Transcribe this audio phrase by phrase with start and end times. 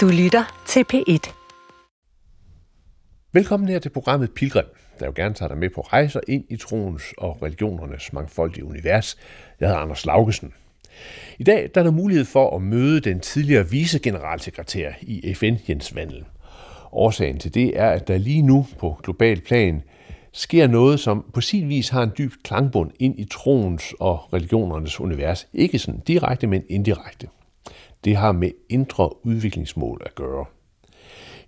[0.00, 1.32] Du lytter til P1.
[3.32, 4.64] Velkommen her til programmet Pilgrim,
[5.00, 9.16] der jo gerne tager dig med på rejser ind i troens og religionernes mangfoldige univers.
[9.60, 10.52] Jeg hedder Anders Laugesen.
[11.38, 15.94] I dag der er der mulighed for at møde den tidligere vicegeneralsekretær i FN, Jens
[15.94, 16.24] Vandel.
[16.92, 19.82] Årsagen til det er, at der lige nu på global plan
[20.32, 25.00] sker noget, som på sin vis har en dyb klangbund ind i troens og religionernes
[25.00, 25.48] univers.
[25.52, 27.28] Ikke sådan direkte, men indirekte.
[28.04, 30.44] Det har med indre udviklingsmål at gøre.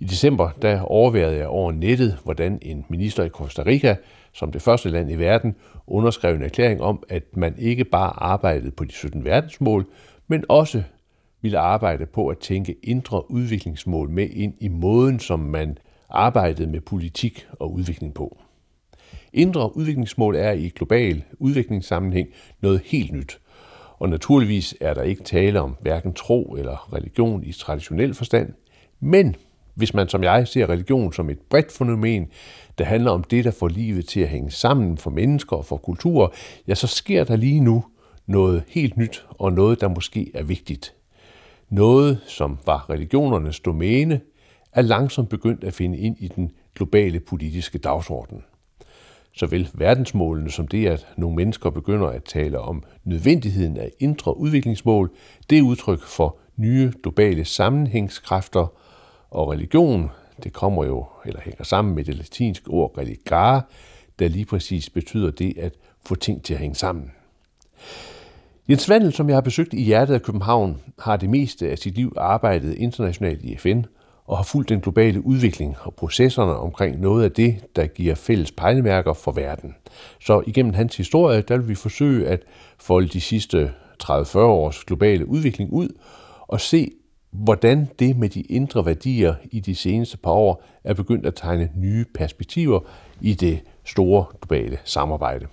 [0.00, 3.96] I december der overværede jeg over nettet, hvordan en minister i Costa Rica,
[4.32, 5.54] som det første land i verden,
[5.86, 9.86] underskrev en erklæring om, at man ikke bare arbejdede på de 17 verdensmål,
[10.28, 10.82] men også
[11.42, 16.80] ville arbejde på at tænke indre udviklingsmål med ind i måden, som man arbejdede med
[16.80, 18.38] politik og udvikling på.
[19.32, 22.28] Indre udviklingsmål er i global udviklingssammenhæng
[22.60, 23.38] noget helt nyt.
[24.02, 28.52] Og naturligvis er der ikke tale om hverken tro eller religion i traditionel forstand,
[29.00, 29.36] men
[29.74, 32.28] hvis man som jeg ser religion som et bredt fænomen,
[32.78, 35.76] der handler om det, der får livet til at hænge sammen for mennesker og for
[35.76, 36.28] kulturer,
[36.68, 37.84] ja, så sker der lige nu
[38.26, 40.94] noget helt nyt og noget, der måske er vigtigt.
[41.70, 44.20] Noget, som var religionernes domæne,
[44.72, 48.42] er langsomt begyndt at finde ind i den globale politiske dagsorden.
[49.34, 55.10] Såvel verdensmålene som det, at nogle mennesker begynder at tale om nødvendigheden af indre udviklingsmål,
[55.50, 58.66] det er udtryk for nye globale sammenhængskræfter–
[59.32, 60.10] og religion,
[60.44, 63.62] det kommer jo, eller hænger sammen med det latinske ord religare,
[64.18, 65.72] der lige præcis betyder det at
[66.06, 67.12] få ting til at hænge sammen.
[68.68, 71.94] Jens Vandel, som jeg har besøgt i hjertet af København, har det meste af sit
[71.94, 73.82] liv arbejdet internationalt i FN
[74.32, 78.52] og har fulgt den globale udvikling og processerne omkring noget af det, der giver fælles
[78.52, 79.74] pejlemærker for verden.
[80.20, 82.42] Så igennem hans historie, der vil vi forsøge at
[82.78, 83.72] folde de sidste
[84.04, 85.88] 30-40 års globale udvikling ud
[86.48, 86.90] og se,
[87.30, 91.70] hvordan det med de indre værdier i de seneste par år er begyndt at tegne
[91.76, 92.80] nye perspektiver
[93.20, 95.46] i det store globale samarbejde.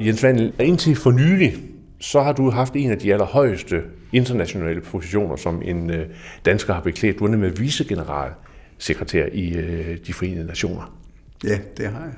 [0.00, 1.56] Jens Vandel, indtil for nylig,
[2.00, 6.08] så har du haft en af de allerhøjeste internationale positioner, som en øh,
[6.44, 7.18] dansker har beklædt.
[7.18, 8.32] Du er nemlig vicegeneral
[8.78, 10.98] sekretær i øh, de forenede nationer.
[11.44, 12.14] Ja, det har jeg.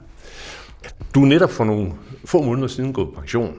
[1.14, 1.92] Du er netop for nogle
[2.24, 3.54] få måneder siden gået på pension.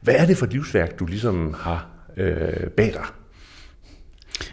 [0.00, 3.04] Hvad er det for et livsværk, du ligesom har øh, bag dig?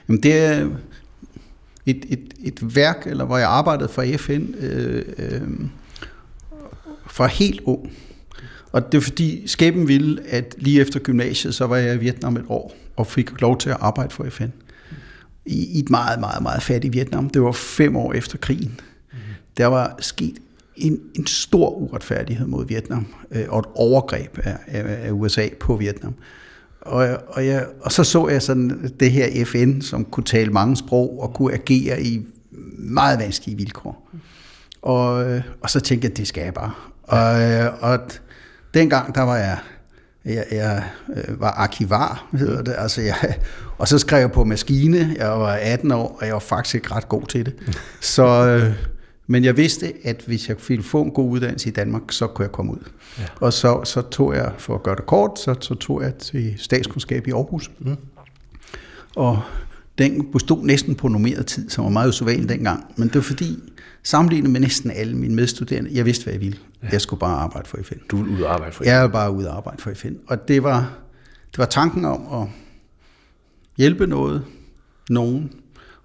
[0.07, 0.69] Jamen, det er
[1.85, 5.41] et, et, et værk, eller hvor jeg arbejdede for FN øh, øh,
[7.07, 7.91] fra helt ung.
[8.71, 12.37] Og det er fordi skæben ville, at lige efter gymnasiet, så var jeg i Vietnam
[12.37, 14.49] et år, og fik lov til at arbejde for FN
[15.45, 17.29] i, i et meget, meget, meget fattigt Vietnam.
[17.29, 18.79] Det var fem år efter krigen.
[19.11, 19.17] Mm.
[19.57, 20.35] Der var sket
[20.75, 25.75] en, en stor uretfærdighed mod Vietnam, øh, og et overgreb af, af, af USA på
[25.75, 26.13] Vietnam.
[26.81, 30.77] Og, og, jeg, og så så jeg sådan det her FN, som kunne tale mange
[30.77, 32.21] sprog og kunne agere i
[32.77, 34.09] meget vanskelige vilkår.
[34.81, 36.71] Og, og så tænkte jeg, det skal jeg bare.
[37.03, 37.99] Og, og
[38.73, 39.57] dengang, der var jeg
[40.25, 40.83] jeg, jeg
[41.15, 42.75] øh, var arkivar, hedder det.
[42.77, 43.15] Altså jeg,
[43.77, 45.15] og så skrev jeg på maskine.
[45.17, 47.53] Jeg var 18 år, og jeg var faktisk ikke ret god til det.
[48.01, 48.73] Så, øh,
[49.27, 52.43] men jeg vidste, at hvis jeg ville få en god uddannelse i Danmark, så kunne
[52.43, 52.89] jeg komme ud.
[53.19, 53.23] Ja.
[53.39, 56.53] Og så, så tog jeg, for at gøre det kort, så, så tog jeg til
[56.57, 57.71] statskundskab i Aarhus.
[57.79, 57.95] Mm.
[59.15, 59.41] Og
[59.97, 62.85] den bestod næsten på normeret tid, som var meget usædvanligt dengang.
[62.95, 63.59] Men det var fordi,
[64.03, 66.57] sammenlignet med næsten alle mine medstuderende, jeg vidste, hvad jeg ville.
[66.83, 66.87] Ja.
[66.91, 67.97] Jeg skulle bare arbejde for FN.
[68.11, 68.89] Du ville ud og arbejde for FN?
[68.89, 70.13] Jeg ville bare ud og arbejde for FN.
[70.27, 70.79] Og det var,
[71.51, 72.47] det var tanken om at
[73.77, 74.43] hjælpe noget,
[75.09, 75.51] nogen,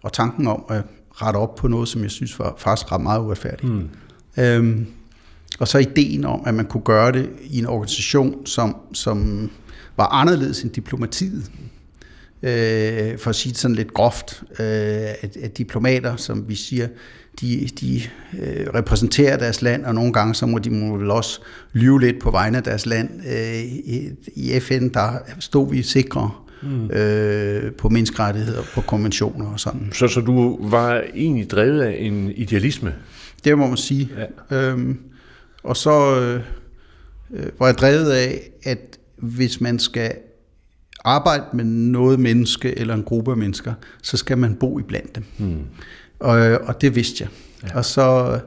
[0.02, 0.82] og tanken om at
[1.12, 3.72] rette op på noget, som jeg synes var faktisk ret meget uretfærdigt.
[3.72, 3.88] Mm.
[4.38, 4.86] Øhm,
[5.58, 9.50] og så ideen om, at man kunne gøre det i en organisation, som, som
[9.96, 11.50] var anderledes end diplomatiet
[12.42, 14.66] øh, for at sige det sådan lidt groft, øh,
[15.20, 16.88] at, at diplomater, som vi siger,
[17.40, 18.02] de, de
[18.38, 21.40] øh, repræsenterer deres land, og nogle gange så må de må vel også
[21.72, 23.10] lyve lidt på vegne af deres land.
[23.26, 25.10] Øh, i, I FN, der
[25.40, 26.30] stod vi sikre
[26.62, 26.90] mm.
[26.90, 29.90] øh, på menneskerettigheder, på konventioner og sådan.
[29.92, 32.94] Så, så du var egentlig drevet af en idealisme?
[33.44, 34.10] Det må man sige.
[34.50, 34.56] Ja.
[34.56, 34.98] Øhm,
[35.62, 36.40] og så øh,
[37.34, 40.12] øh var jeg drevet af, at hvis man skal
[41.06, 45.14] arbejde med noget menneske eller en gruppe af mennesker, så skal man bo i blandt
[45.14, 45.24] dem.
[45.38, 45.62] Hmm.
[46.20, 47.28] Og, og det vidste jeg.
[47.68, 47.76] Ja.
[47.76, 48.38] Og så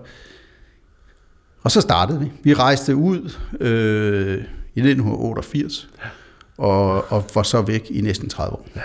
[1.64, 2.32] og så startede vi.
[2.44, 4.38] Vi rejste ud øh,
[4.76, 6.10] i 1988 ja.
[6.58, 8.68] og, og var så væk i næsten 30 år.
[8.76, 8.82] Ja.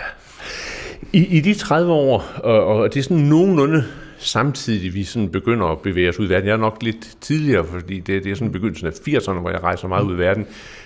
[1.13, 3.83] I, I de 30 år, og, og det er sådan nogenlunde
[4.17, 6.47] samtidig vi sådan begynder at bevæge os ud i verden.
[6.47, 9.63] Jeg er nok lidt tidligere, fordi det, det er sådan begyndelsen af 80'erne, hvor jeg
[9.63, 10.45] rejser meget ud i verden.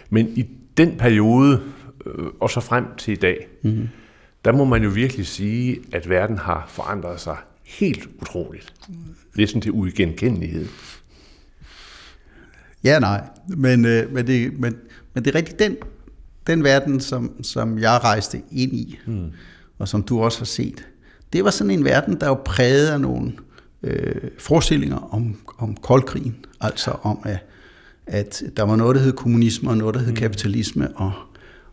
[0.10, 0.46] Men i
[0.78, 1.62] den periode,
[2.40, 3.88] og så frem til i dag, mm.
[4.46, 8.74] der må man jo virkelig sige, at verden har forandret sig helt utroligt.
[9.46, 10.68] Sådan til uigenkendelighed.
[12.84, 13.22] Ja, nej.
[13.48, 14.76] Men, øh, men, det, men,
[15.14, 15.78] men det er rigtigt, den,
[16.48, 19.32] den verden, som, som jeg rejste ind i, mm.
[19.78, 20.88] og som du også har set,
[21.34, 23.34] det var sådan en verden, der var præget af nogle
[23.84, 26.36] øh, forestillinger om, om koldkrigen.
[26.62, 27.46] Altså om, at,
[28.08, 30.16] at der var noget, der hed kommunisme, og noget, der hed mm.
[30.16, 31.12] kapitalisme, og,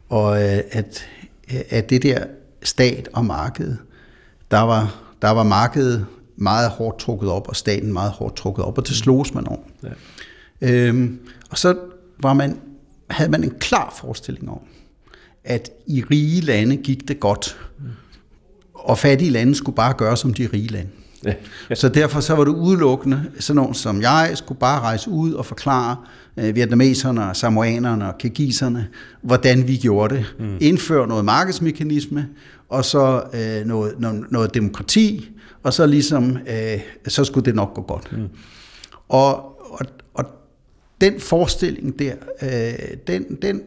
[0.09, 1.09] og øh, at,
[1.49, 2.25] at det der
[2.63, 3.77] stat og marked,
[4.51, 6.07] der var, der var markedet
[6.37, 8.95] meget hårdt trukket op, og staten meget hårdt trukket op, og det mm.
[8.95, 9.59] slogs man om.
[9.83, 9.89] Ja.
[10.61, 11.19] Øhm,
[11.51, 11.77] og så
[12.21, 12.61] var man,
[13.11, 14.61] havde man en klar forestilling om,
[15.45, 17.59] at i rige lande gik det godt,
[18.75, 20.91] og fattige lande skulle bare gøre som de rige lande.
[21.25, 21.35] Ja.
[21.71, 21.75] Ja.
[21.75, 25.47] Så derfor så var det udelukkende, sådan nogen som jeg, skulle bare rejse ud og
[25.47, 25.97] forklare
[26.37, 28.89] øh, vietnameserne, samoanerne og kirgiserne,
[29.23, 30.35] hvordan vi gjorde det.
[30.39, 30.57] Mm.
[30.61, 32.29] Indføre noget markedsmekanisme,
[32.69, 35.31] og så øh, noget, noget, noget demokrati,
[35.63, 38.13] og så ligesom, øh, så skulle det nok gå godt.
[38.13, 38.29] Mm.
[39.09, 39.57] Og,
[41.01, 42.13] den forestilling der,
[42.43, 43.63] øh, den, den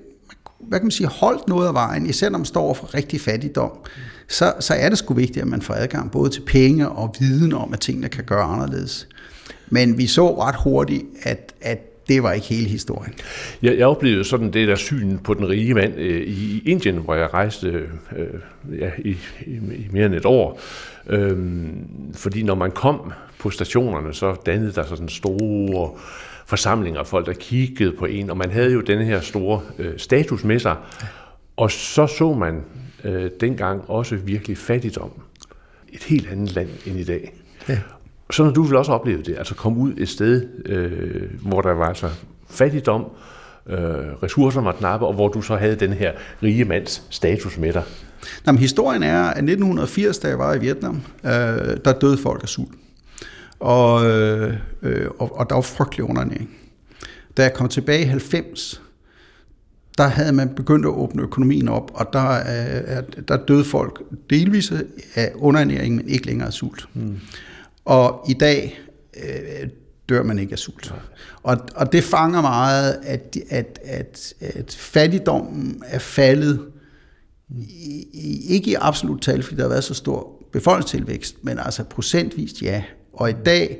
[0.60, 3.72] hvad kan man sige, holdt noget af vejen, især når man står for rigtig fattigdom,
[4.28, 7.54] så, så er det sgu vigtigt, at man får adgang både til penge og viden
[7.54, 9.08] om, at tingene kan gøre anderledes.
[9.70, 13.14] Men vi så ret hurtigt, at, at det var ikke hele historien.
[13.62, 17.16] Jeg, jeg oplevede sådan det der syn på den rige mand øh, i Indien, hvor
[17.16, 17.68] jeg rejste
[18.18, 20.60] øh, ja, i, i, i mere end et år.
[21.08, 25.92] Øhm, fordi når man kom på stationerne, så dannede der sådan store
[26.46, 29.98] forsamlinger af folk, der kiggede på en, og man havde jo den her store øh,
[29.98, 30.76] status med sig,
[31.58, 32.64] og så så man
[33.04, 35.12] øh, dengang også virkelig fattigdom.
[35.94, 37.34] Et helt andet land end i dag.
[37.70, 37.80] Ja.
[38.32, 41.72] Så når du vil også opleve det, altså komme ud et sted, øh, hvor der
[41.72, 42.10] var altså
[42.50, 43.06] fattigdom,
[43.70, 43.78] øh,
[44.24, 46.12] ressourcer var knappe, og hvor du så havde den her
[46.44, 47.84] rige mands status med dig.
[48.46, 51.32] Nå, men historien er, at 1980, da jeg var i Vietnam, øh,
[51.86, 52.76] der døde folk af sult.
[53.60, 54.54] Og, øh,
[55.20, 56.50] og, og der var frygtelig undernæring.
[57.38, 58.82] Da jeg kom tilbage i 90,
[59.98, 64.74] der havde man begyndt at åbne økonomien op, og der, øh, der døde folk delvis
[65.16, 66.86] af underernæring, men ikke længere af sult.
[66.94, 67.20] Mm.
[67.90, 68.80] Og i dag
[69.24, 69.70] øh,
[70.10, 70.94] dør man ikke af sult.
[71.44, 76.60] Og, og det fanger meget, at, at, at, at fattigdommen er faldet,
[77.50, 82.62] i, ikke i absolut tal, fordi der har været så stor befolkningstilvækst, men altså procentvist
[82.62, 82.84] ja,
[83.14, 83.78] og i dag,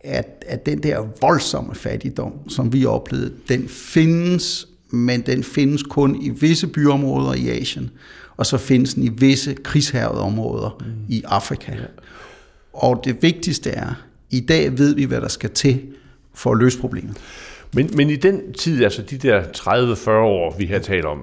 [0.00, 6.22] at, at den der voldsomme fattigdom, som vi oplevede, den findes, men den findes kun
[6.22, 7.90] i visse byområder i Asien,
[8.36, 10.86] og så findes den i visse krigshærede områder mm.
[11.08, 11.72] i Afrika.
[11.72, 11.78] Ja.
[12.72, 13.94] Og det vigtigste er,
[14.30, 15.80] i dag ved vi, hvad der skal til
[16.34, 17.16] for at løse problemet.
[17.74, 21.18] Men, men i den tid, altså de der 30-40 år, vi har talt om,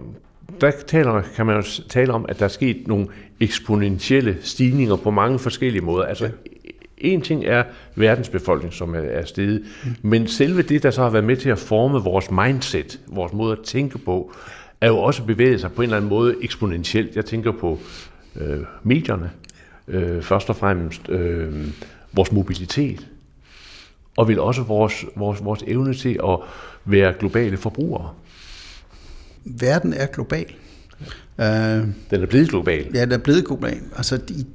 [0.61, 3.07] der taler, kan man jo tale om, at der er sket nogle
[3.39, 6.05] eksponentielle stigninger på mange forskellige måder.
[6.05, 6.29] Altså.
[6.97, 7.63] En ting er
[7.95, 9.95] verdens befolkning, som er steget, mm.
[10.01, 13.51] men selve det, der så har været med til at forme vores mindset, vores måde
[13.51, 14.33] at tænke på,
[14.81, 17.15] er jo også bevæget sig på en eller anden måde eksponentielt.
[17.15, 17.79] Jeg tænker på
[18.35, 19.31] øh, medierne,
[19.89, 21.67] øh, først og fremmest øh,
[22.13, 23.07] vores mobilitet,
[24.17, 26.39] og vil også vores, vores, vores evne til at
[26.85, 28.13] være globale forbrugere.
[29.45, 30.45] Verden er global.
[31.39, 31.47] Øh,
[32.11, 32.87] den er blevet global.
[32.93, 33.79] Ja, den er blevet global.
[33.95, 34.45] Altså, de,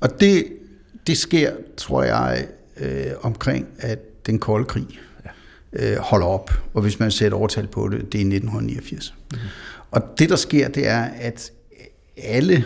[0.00, 0.46] og det,
[1.06, 2.46] det sker, tror jeg,
[2.80, 4.86] øh, omkring, at den kolde krig
[5.72, 6.50] øh, holder op.
[6.74, 9.14] Og hvis man sætter overtal på det, det er 1989.
[9.32, 9.38] Mm.
[9.90, 11.52] Og det, der sker, det er, at
[12.22, 12.64] alle,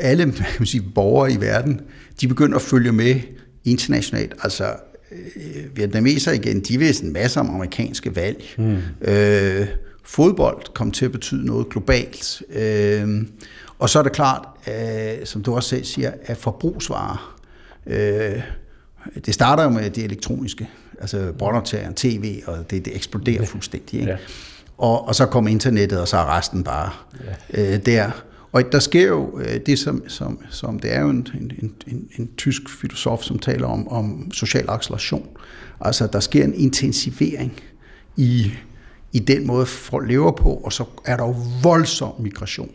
[0.00, 1.80] alle kan man sige, borgere i verden,
[2.20, 3.20] de begynder at følge med
[3.64, 4.34] internationalt.
[4.42, 4.64] Altså,
[5.12, 8.44] øh, vietnameser igen, de ved en masse om amerikanske valg.
[8.58, 8.78] Mm.
[9.02, 9.66] Øh,
[10.04, 12.42] fodbold kom til at betyde noget globalt.
[12.52, 13.22] Øh,
[13.78, 17.36] og så er det klart, øh, som du også selv siger, at forbrugsvarer,
[17.86, 18.42] øh,
[19.26, 20.68] det starter jo med det elektroniske,
[21.00, 24.00] altså båndoptageren, tv, og det, det eksploderer fuldstændig.
[24.00, 24.12] Ikke?
[24.12, 24.18] Ja.
[24.78, 26.90] Og, og så kommer internettet, og så er resten bare
[27.54, 27.74] ja.
[27.74, 28.10] øh, der.
[28.52, 32.08] Og der sker jo øh, det, som, som, som det er jo en, en, en,
[32.18, 35.28] en tysk filosof, som taler om, om social acceleration.
[35.80, 37.60] Altså, der sker en intensivering
[38.16, 38.52] i,
[39.12, 42.70] i den måde, folk lever på, og så er der jo voldsom migration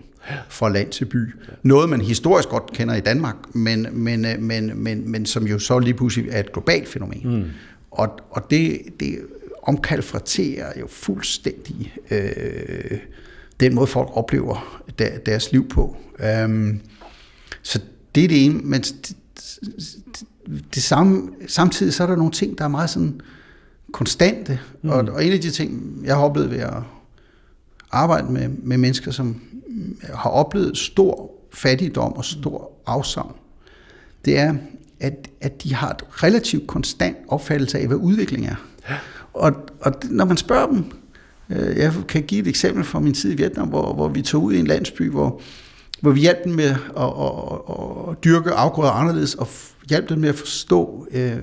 [0.49, 1.35] fra land til by.
[1.63, 5.59] Noget, man historisk godt kender i Danmark, men, men, øh, men, men, men som jo
[5.59, 7.21] så lige pludselig er et globalt fænomen.
[7.23, 7.43] Mm.
[7.91, 9.19] Og, og det, det
[9.63, 12.99] omkalfraterer jo fuldstændig øh,
[13.59, 15.97] den måde, folk oplever der, deres liv på.
[16.45, 16.81] Um,
[17.61, 17.79] så
[18.15, 18.83] det er det ene, men
[20.75, 23.21] det samme, samtidig så er der nogle ting, der er meget sådan
[23.91, 24.59] konstante.
[24.81, 24.89] Mm.
[24.89, 26.73] Og, og en af de ting, jeg har oplevet ved at
[27.91, 29.41] arbejde med, med mennesker, som
[30.13, 33.35] har oplevet stor fattigdom og stor afsavn,
[34.25, 34.55] det er,
[34.99, 38.55] at, at de har et relativt konstant opfattelse af, hvad udvikling er.
[38.89, 38.95] Ja.
[39.33, 40.85] Og, og når man spørger dem,
[41.49, 44.53] jeg kan give et eksempel fra min tid i Vietnam, hvor, hvor vi tog ud
[44.53, 45.41] i en landsby, hvor,
[46.01, 47.05] hvor vi hjalp dem med at, at,
[47.69, 49.47] at, at dyrke afgrøder anderledes, og
[49.89, 51.37] hjalp dem med at forstå øh,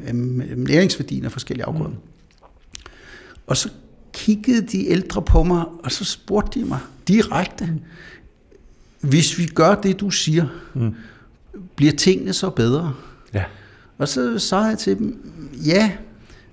[0.56, 1.90] næringsværdien af forskellige afgrøder.
[1.90, 1.96] Mm.
[3.46, 3.68] Og så
[4.12, 6.78] kiggede de ældre på mig, og så spurgte de mig
[7.08, 9.08] direkte, mm.
[9.08, 10.94] hvis vi gør det, du siger, mm.
[11.76, 12.94] bliver tingene så bedre?
[13.34, 13.44] Ja.
[13.98, 15.32] Og så sagde jeg til dem,
[15.66, 15.92] ja,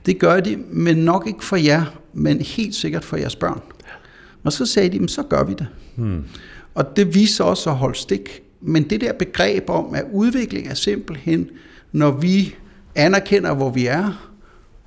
[0.05, 3.61] det gør de, men nok ikke for jer, men helt sikkert for jeres børn.
[4.43, 5.67] Og så sagde de, så gør vi det.
[5.95, 6.23] Hmm.
[6.75, 8.41] Og det viser også at holde stik.
[8.61, 11.49] Men det der begreb om, at udvikling er simpelthen,
[11.91, 12.55] når vi
[12.95, 14.29] anerkender, hvor vi er,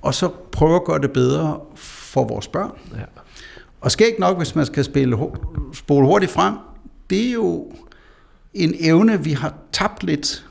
[0.02, 2.70] og så prøver at gøre det bedre for vores børn.
[2.94, 3.04] Ja.
[3.80, 5.16] Og skal ikke nok, hvis man skal spille,
[5.72, 6.54] spole hurtigt frem,
[7.10, 7.72] det er jo
[8.54, 10.46] en evne, vi har tabt lidt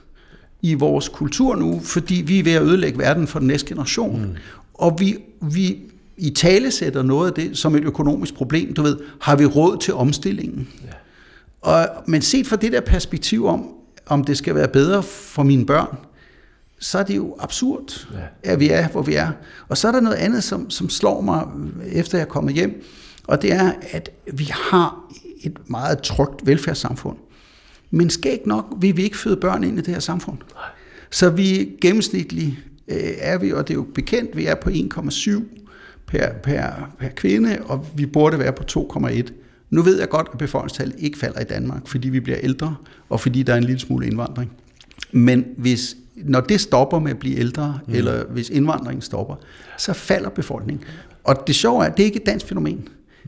[0.61, 4.21] i vores kultur nu, fordi vi er ved at ødelægge verden for den næste generation.
[4.21, 4.35] Mm.
[4.73, 5.77] Og vi, vi
[6.17, 8.73] i tale sætter noget af det som et økonomisk problem.
[8.73, 10.67] Du ved, har vi råd til omstillingen?
[10.83, 10.91] Ja.
[11.61, 13.69] Og, men set fra det der perspektiv om,
[14.05, 15.97] om det skal være bedre for mine børn,
[16.79, 18.51] så er det jo absurd, ja.
[18.51, 19.31] at vi er, hvor vi er.
[19.67, 21.43] Og så er der noget andet, som, som slår mig,
[21.91, 22.83] efter jeg er kommet hjem,
[23.27, 25.11] og det er, at vi har
[25.43, 27.17] et meget trygt velfærdssamfund.
[27.91, 30.37] Men skægt nok vil vi ikke føde børn ind i det her samfund.
[30.37, 30.63] Nej.
[31.11, 32.55] Så vi gennemsnitligt
[32.87, 35.60] øh, er vi, og det er jo bekendt, vi er på 1,7
[36.11, 39.31] per, per, per kvinde, og vi burde være på 2,1.
[39.69, 42.75] Nu ved jeg godt, at befolkningstallet ikke falder i Danmark, fordi vi bliver ældre,
[43.09, 44.51] og fordi der er en lille smule indvandring.
[45.11, 47.93] Men hvis, når det stopper med at blive ældre, mm.
[47.93, 49.35] eller hvis indvandringen stopper,
[49.77, 50.83] så falder befolkningen.
[51.23, 52.87] Og det sjove er, at det er ikke et dansk fænomen.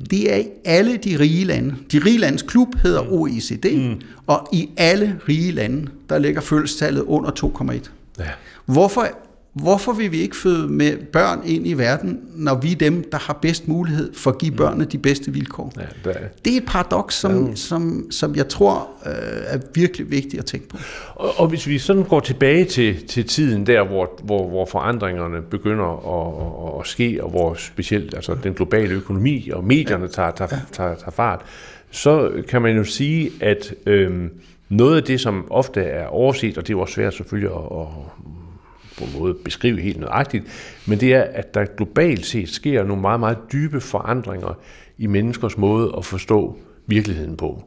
[0.10, 1.76] Det er i alle de rige lande.
[1.92, 3.10] De rige landes klub hedder mm.
[3.12, 4.02] OECD, mm.
[4.28, 7.90] og i alle rige lande, der ligger fødselstallet under 2,1.
[8.20, 8.30] Ja.
[8.66, 9.08] Hvorfor
[9.54, 13.18] Hvorfor vil vi ikke føde med børn ind i verden, når vi er dem, der
[13.18, 14.58] har bedst mulighed for at give mm.
[14.58, 15.74] børnene de bedste vilkår?
[15.78, 16.28] Ja, det, er.
[16.46, 17.56] det er et paradoks, som, ja.
[17.56, 19.12] som, som jeg tror øh,
[19.46, 20.78] er virkelig vigtigt at tænke på.
[21.16, 25.42] Og, og hvis vi sådan går tilbage til, til tiden der, hvor, hvor, hvor forandringerne
[25.42, 30.32] begynder at, at, at ske, og hvor specielt altså, den globale økonomi og medierne tager,
[30.32, 30.60] tager, ja.
[30.72, 31.42] tager, tager fart,
[31.92, 34.30] så kan man jo sige, at øh,
[34.70, 37.80] noget af det, som ofte er overset, og det er jo også svært selvfølgelig at,
[37.80, 37.88] at
[39.04, 40.44] på en måde beskrive helt nøjagtigt,
[40.88, 44.60] men det er, at der globalt set sker nogle meget, meget dybe forandringer
[44.98, 46.58] i menneskers måde at forstå
[46.88, 47.64] virkeligheden på.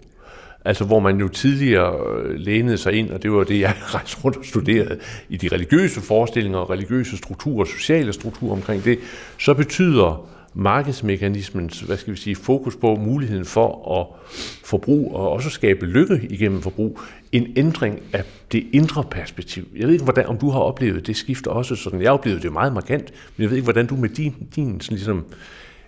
[0.65, 4.25] Altså hvor man jo tidligere øh, lænede sig ind, og det var det, jeg rejste
[4.25, 8.99] rundt og studerede, i de religiøse forestillinger og religiøse strukturer, sociale strukturer omkring det,
[9.39, 14.31] så betyder markedsmekanismens, hvad skal vi sige, fokus på muligheden for at
[14.65, 17.01] forbruge og også skabe lykke igennem forbrug,
[17.33, 19.65] en ændring af det indre perspektiv.
[19.77, 22.03] Jeg ved ikke, hvordan, om du har oplevet det skift også sådan.
[22.03, 24.97] Jeg oplevede det meget markant, men jeg ved ikke, hvordan du med din, din sådan
[24.97, 25.25] ligesom,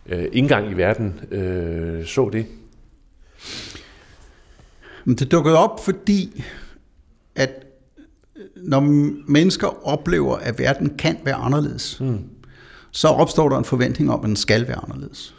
[0.07, 2.47] øh, indgang i verden øh, så det.
[5.07, 6.45] Det dukkede op, fordi
[7.35, 7.51] at
[8.57, 8.81] når
[9.31, 12.19] mennesker oplever, at verden kan være anderledes, mm
[12.91, 15.35] så opstår der en forventning om, at den skal være anderledes.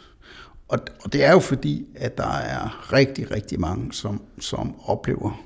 [0.68, 5.44] Og, og det er jo fordi, at der er rigtig, rigtig mange, som, som oplever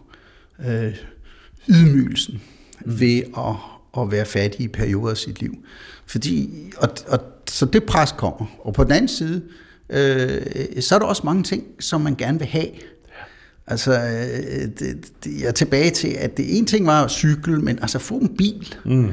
[0.66, 0.94] øh,
[1.68, 2.42] ydmygelsen
[2.84, 3.00] mm.
[3.00, 3.54] ved at,
[4.02, 5.54] at være fattig i perioder af sit liv.
[6.06, 7.20] Fordi, og, og,
[7.50, 8.46] så det pres kommer.
[8.58, 9.42] Og på den anden side,
[9.90, 10.42] øh,
[10.80, 12.68] så er der også mange ting, som man gerne vil have.
[13.66, 17.58] Altså, øh, det, det, jeg er tilbage til, at det ene ting var at cykle,
[17.58, 18.74] men altså få en bil.
[18.84, 19.12] Mm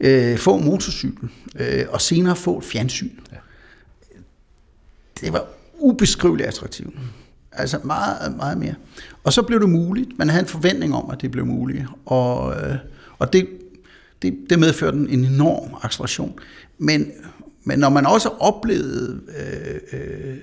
[0.00, 3.10] øh, få motorcykel, øh, og senere få et fjernsyn.
[3.32, 3.36] Ja.
[5.20, 5.46] Det var
[5.78, 6.94] ubeskriveligt attraktivt.
[7.52, 8.74] Altså meget, meget mere.
[9.24, 10.18] Og så blev det muligt.
[10.18, 11.86] Man havde en forventning om, at det blev muligt.
[12.04, 12.76] Og, øh,
[13.18, 13.48] og det,
[14.22, 16.38] det, det medførte en enorm acceleration.
[16.78, 17.12] Men,
[17.64, 19.20] men når man også oplevede
[19.92, 20.36] øh, øh,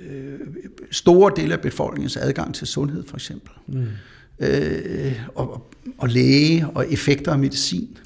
[0.92, 3.88] store dele af befolkningens adgang til sundhed, for eksempel, mm.
[4.40, 7.98] øh, og, og læge og effekter af medicin,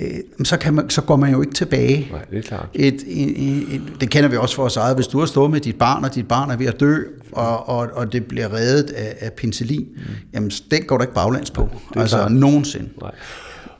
[0.00, 0.08] øh,
[0.44, 2.08] så, kan man, så går man jo ikke tilbage.
[2.12, 2.68] Nej, det er klart.
[2.74, 4.94] Et, et, et, et, det kender vi også for os eget.
[4.94, 6.96] Hvis du har stået med dit barn, og dit barn er ved at dø,
[7.32, 10.02] og, og, og det bliver reddet af, af penicillin, mm.
[10.34, 11.68] jamen den går der ikke baglands på.
[11.94, 12.32] Nej, altså klart.
[12.32, 12.88] nogensinde.
[13.00, 13.10] Nej.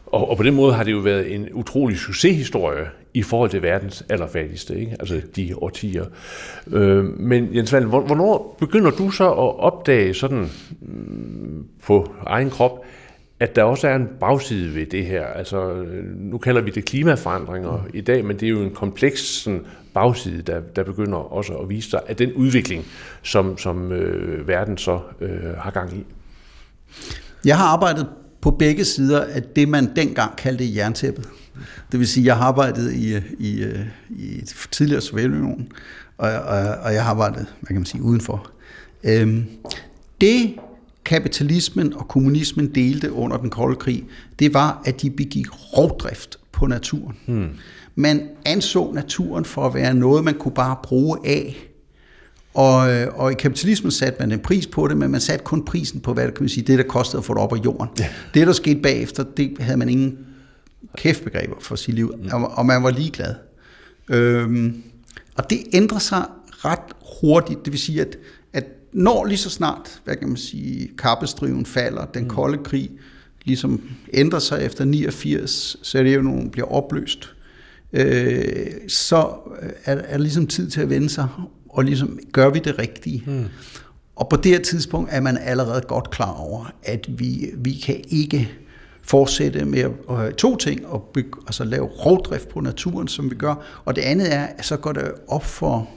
[0.06, 3.62] Og, og på den måde har det jo været en utrolig succeshistorie i forhold til
[3.62, 4.96] verdens allerfattigste, ikke?
[5.00, 6.04] altså de årtier.
[6.72, 12.84] Øh, men Jens Valen, hvornår begynder du så at opdage sådan mm, på egen krop,
[13.40, 15.26] at der også er en bagside ved det her.
[15.26, 15.84] Altså,
[16.16, 17.90] nu kalder vi det klimaforandringer mm.
[17.94, 21.68] i dag, men det er jo en kompleks sådan, bagside, der, der begynder også at
[21.68, 22.84] vise sig af den udvikling,
[23.22, 26.04] som, som øh, verden så øh, har gang i.
[27.44, 28.06] Jeg har arbejdet
[28.40, 31.28] på begge sider af det, man dengang kaldte jerntæppet.
[31.92, 34.40] Det vil sige, at jeg har arbejdet i, i, øh, i
[34.70, 35.72] tidligere Sovjetunionen,
[36.18, 38.50] og, og, og jeg har arbejdet, hvad kan man sige, udenfor.
[39.04, 39.44] Øhm,
[40.20, 40.54] det
[41.06, 44.04] kapitalismen og kommunismen delte under den kolde krig,
[44.38, 45.46] det var, at de begik
[45.76, 47.16] rovdrift på naturen.
[47.26, 47.48] Hmm.
[47.94, 51.56] Man anså naturen for at være noget, man kunne bare bruge af.
[52.54, 52.76] Og,
[53.14, 56.14] og i kapitalismen satte man en pris på det, men man satte kun prisen på,
[56.14, 57.88] hvad kan man sige, det, der kostede at få det op af jorden.
[57.98, 58.08] Ja.
[58.34, 60.18] Det, der skete bagefter, det havde man ingen
[60.96, 62.28] kæftbegreber for sit liv, mm.
[62.32, 63.34] og, og man var ligeglad.
[64.10, 64.82] Øhm,
[65.34, 68.16] og det ændrer sig ret hurtigt, det vil sige, at
[68.96, 72.28] når lige så snart, hvad kan man sige, kappestriven falder, den mm.
[72.28, 72.90] kolde krig
[73.44, 73.82] ligesom
[74.14, 77.34] ændrer sig efter 89, så er det jo nogen bliver opløst,
[77.92, 79.16] øh, så
[79.84, 81.28] er, er der ligesom tid til at vende sig,
[81.68, 83.22] og ligesom gør vi det rigtige.
[83.26, 83.44] Mm.
[84.16, 88.00] Og på det her tidspunkt er man allerede godt klar over, at vi, vi kan
[88.08, 88.52] ikke
[89.02, 93.82] fortsætte med at, to ting, og begy, altså lave rovdrift på naturen, som vi gør,
[93.84, 95.88] og det andet er, at så går det op for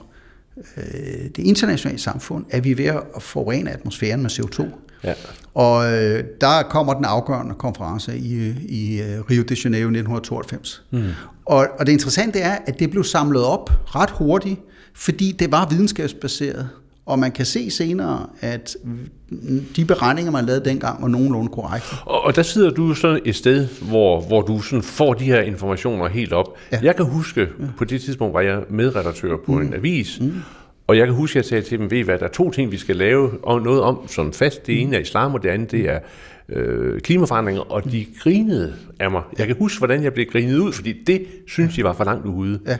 [0.76, 4.66] øh, det internationale samfund, at vi er ved at forurene atmosfæren med CO2.
[5.04, 5.14] Ja.
[5.54, 10.82] Og øh, der kommer den afgørende konference i, i øh, Rio de Janeiro 1992.
[10.90, 11.02] Mm.
[11.44, 14.60] Og, og det interessante er, at det blev samlet op ret hurtigt,
[14.94, 16.68] fordi det var videnskabsbaseret.
[17.10, 18.76] Og man kan se senere, at
[19.76, 21.96] de beregninger, man lavede dengang, var nogenlunde korrekte.
[22.06, 25.40] Og, og der sidder du så et sted, hvor, hvor du sådan får de her
[25.40, 26.46] informationer helt op.
[26.72, 26.78] Ja.
[26.82, 27.46] Jeg kan huske, ja.
[27.78, 29.60] på det tidspunkt var jeg medredaktør på mm.
[29.60, 30.32] en avis, mm.
[30.86, 32.72] og jeg kan huske, at jeg sagde til dem, ved hvad, der er to ting,
[32.72, 34.66] vi skal lave og noget om som fast.
[34.66, 35.98] Det ene er islam, og det andet det er
[36.48, 39.22] øh, klimaforandringer, og de grinede af mig.
[39.38, 42.26] Jeg kan huske, hvordan jeg blev grinet ud, fordi det synes jeg var for langt
[42.26, 42.60] ude.
[42.66, 42.76] Ja.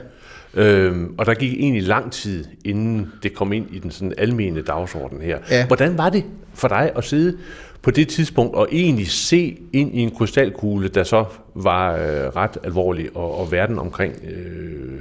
[0.53, 4.61] Øhm, og der gik egentlig lang tid, inden det kom ind i den sådan almene
[4.61, 5.37] dagsorden her.
[5.49, 5.67] Ja.
[5.67, 7.37] Hvordan var det for dig at sidde
[7.81, 12.01] på det tidspunkt og egentlig se ind i en krystalkugle, der så var øh,
[12.35, 14.99] ret alvorlig, og, og verden omkring, øh,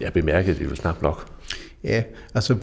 [0.00, 1.33] jeg bemærkede det jo snart nok.
[1.84, 2.02] Ja,
[2.34, 2.56] altså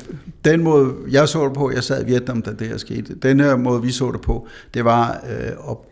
[0.46, 3.40] den måde, jeg så det på, jeg sad i Vietnam, da det her skete, den
[3.40, 5.26] her måde, vi så det på, det var,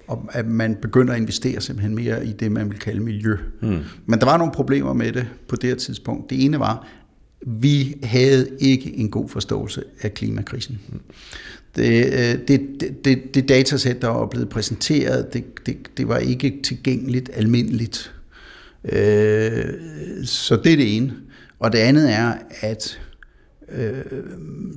[0.10, 3.38] øh, at man begynder at investere simpelthen mere i det, man vil kalde miljø.
[3.62, 3.80] Hmm.
[4.06, 6.30] Men der var nogle problemer med det på det her tidspunkt.
[6.30, 6.88] Det ene var,
[7.46, 10.80] vi havde ikke en god forståelse af klimakrisen.
[10.88, 11.02] Hmm.
[11.76, 12.62] Det, øh, det,
[13.06, 18.14] det, det datasæt, der var blevet præsenteret, det, det, det var ikke tilgængeligt almindeligt.
[18.84, 19.66] Øh,
[20.24, 21.14] så det er det ene.
[21.60, 23.00] Og det andet er, at
[23.72, 24.04] øh,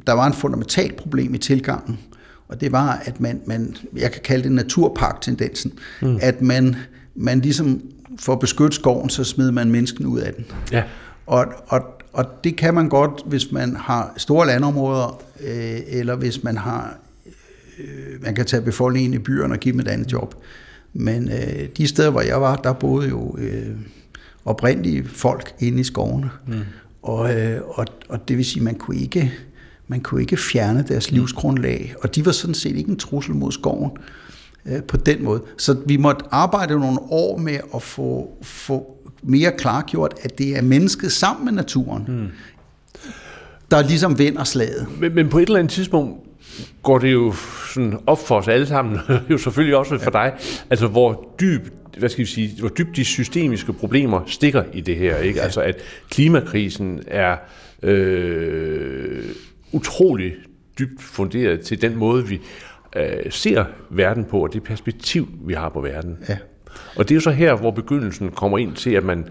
[0.06, 1.98] der var en fundamental problem i tilgangen,
[2.48, 6.18] og det var, at man, man jeg kan kalde det naturpark-tendensen, mm.
[6.20, 6.76] at man,
[7.14, 7.82] man ligesom
[8.18, 10.44] for at beskytte skoven, så smider man mennesken ud af den.
[10.72, 10.82] Ja.
[11.26, 11.80] Og, og,
[12.12, 16.98] og det kan man godt, hvis man har store landområder, øh, eller hvis man har,
[17.78, 20.34] øh, man kan tage befolkningen i byerne og give dem et andet job.
[20.92, 23.76] Men øh, de steder, hvor jeg var, der boede jo øh,
[24.44, 26.30] oprindelige folk inde i skovene.
[26.46, 26.54] Mm.
[27.02, 29.32] Og, øh, og, og det vil sige, man kunne ikke
[29.86, 31.16] man kunne ikke fjerne deres mm.
[31.16, 33.90] livsgrundlag, og de var sådan set ikke en trussel mod skoven
[34.66, 35.42] øh, på den måde.
[35.58, 40.62] Så vi måtte arbejde nogle år med at få, få mere klargjort, at det er
[40.62, 42.28] mennesket sammen med naturen, mm.
[43.70, 44.86] der ligesom vinder slaget.
[45.00, 46.20] Men, men på et eller andet tidspunkt
[46.82, 47.34] går det jo
[47.74, 48.98] sådan op for os alle sammen,
[49.30, 50.32] jo selvfølgelig også for dig,
[50.70, 54.96] altså hvor dyb hvad skal vi sige, hvor dybt de systemiske problemer stikker i det
[54.96, 55.16] her.
[55.16, 55.42] Ikke?
[55.42, 55.76] Altså at
[56.10, 57.36] klimakrisen er
[57.82, 59.24] øh,
[59.72, 60.34] utrolig
[60.78, 62.40] dybt funderet til den måde, vi
[62.96, 66.18] øh, ser verden på, og det perspektiv, vi har på verden.
[66.28, 66.36] Ja.
[66.96, 69.28] Og det er jo så her, hvor begyndelsen kommer ind til, at man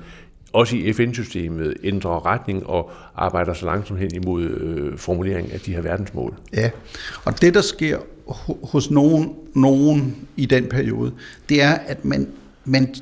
[0.53, 5.73] også i FN-systemet ændrer retning og arbejder så langsomt hen imod øh, formulering af de
[5.73, 6.35] her verdensmål.
[6.53, 6.69] Ja,
[7.25, 7.97] og det der sker
[8.63, 11.11] hos nogen, nogen i den periode,
[11.49, 12.27] det er, at man
[12.65, 12.95] man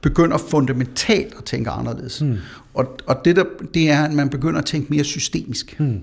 [0.00, 2.22] begynder fundamentalt at tænke anderledes.
[2.22, 2.36] Mm.
[2.74, 3.44] Og, og det, der,
[3.74, 5.80] det er, at man begynder at tænke mere systemisk.
[5.80, 6.00] Mm.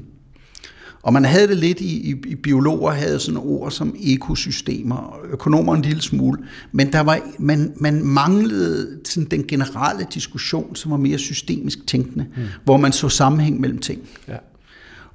[1.04, 5.76] Og man havde det lidt i, i, i biologer, havde sådan ord som ekosystemer, økonomer
[5.76, 6.39] en lille smule,
[6.72, 12.26] men der var, man, man manglede sådan den generelle diskussion, som var mere systemisk tænkende,
[12.38, 12.44] mm.
[12.63, 14.02] hvor man så sammenhæng mellem ting.
[14.28, 14.38] Ja.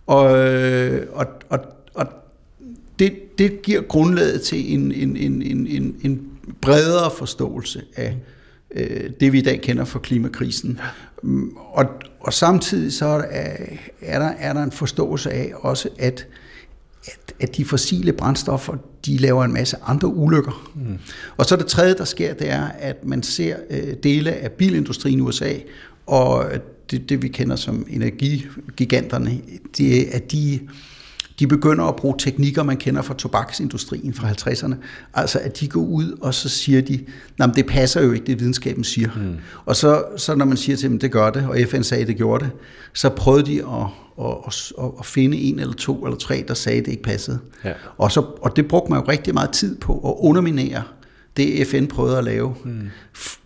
[0.07, 0.25] Og,
[1.13, 1.59] og, og,
[1.95, 2.07] og
[2.99, 6.21] det, det giver grundlaget til en, en, en, en, en, en
[6.61, 8.17] bredere forståelse af
[8.71, 10.81] øh, det, vi i dag kender for klimakrisen.
[11.73, 11.85] Og,
[12.21, 13.57] og samtidig så er,
[14.01, 16.27] er, der, er der en forståelse af også, at
[17.07, 20.73] at, at de fossile brændstoffer, de laver en masse andre ulykker.
[20.75, 20.99] Mm.
[21.37, 25.19] Og så det tredje, der sker, det er, at man ser øh, dele af bilindustrien
[25.19, 25.53] i USA,
[26.07, 26.45] og
[26.91, 29.41] det, det vi kender som energigiganterne,
[29.79, 30.61] det, at de
[31.39, 34.75] de begynder at bruge teknikker, man kender fra tobaksindustrien fra 50'erne.
[35.15, 37.05] Altså at de går ud, og så siger de,
[37.41, 39.09] at det passer jo ikke, det videnskaben siger.
[39.17, 39.37] Mm.
[39.65, 42.17] Og så, så når man siger til dem, det gør det, og FN sagde, det
[42.17, 42.53] gjorde det,
[42.93, 43.87] så prøvede de at,
[44.25, 47.39] at, at, at finde en eller to eller tre, der sagde, det ikke passede.
[47.65, 47.73] Ja.
[47.99, 50.83] Og, så, og det brugte man jo rigtig meget tid på at underminere
[51.37, 52.55] det FN prøvede at lave.
[52.65, 52.91] Mm.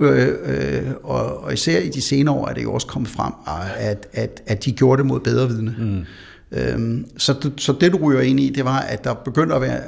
[0.00, 3.32] Øh, øh, og, og især i de senere år er det jo også kommet frem,
[3.78, 5.74] at, at, at de gjorde det mod bedre vidne.
[5.78, 6.04] Mm.
[6.52, 9.80] Øhm, så, så det, du ryger ind i, det var, at der begyndte at være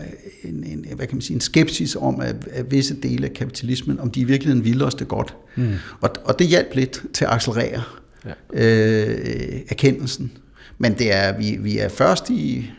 [0.44, 4.00] en, en, hvad kan man sige, en skepsis om, at, at visse dele af kapitalismen,
[4.00, 5.34] om de i virkeligheden ville os det godt.
[5.56, 5.72] Mm.
[6.00, 7.82] Og, og det hjalp lidt til at accelerere
[8.24, 8.32] ja.
[8.52, 10.32] øh, erkendelsen.
[10.78, 12.70] Men det er, vi, vi er først i,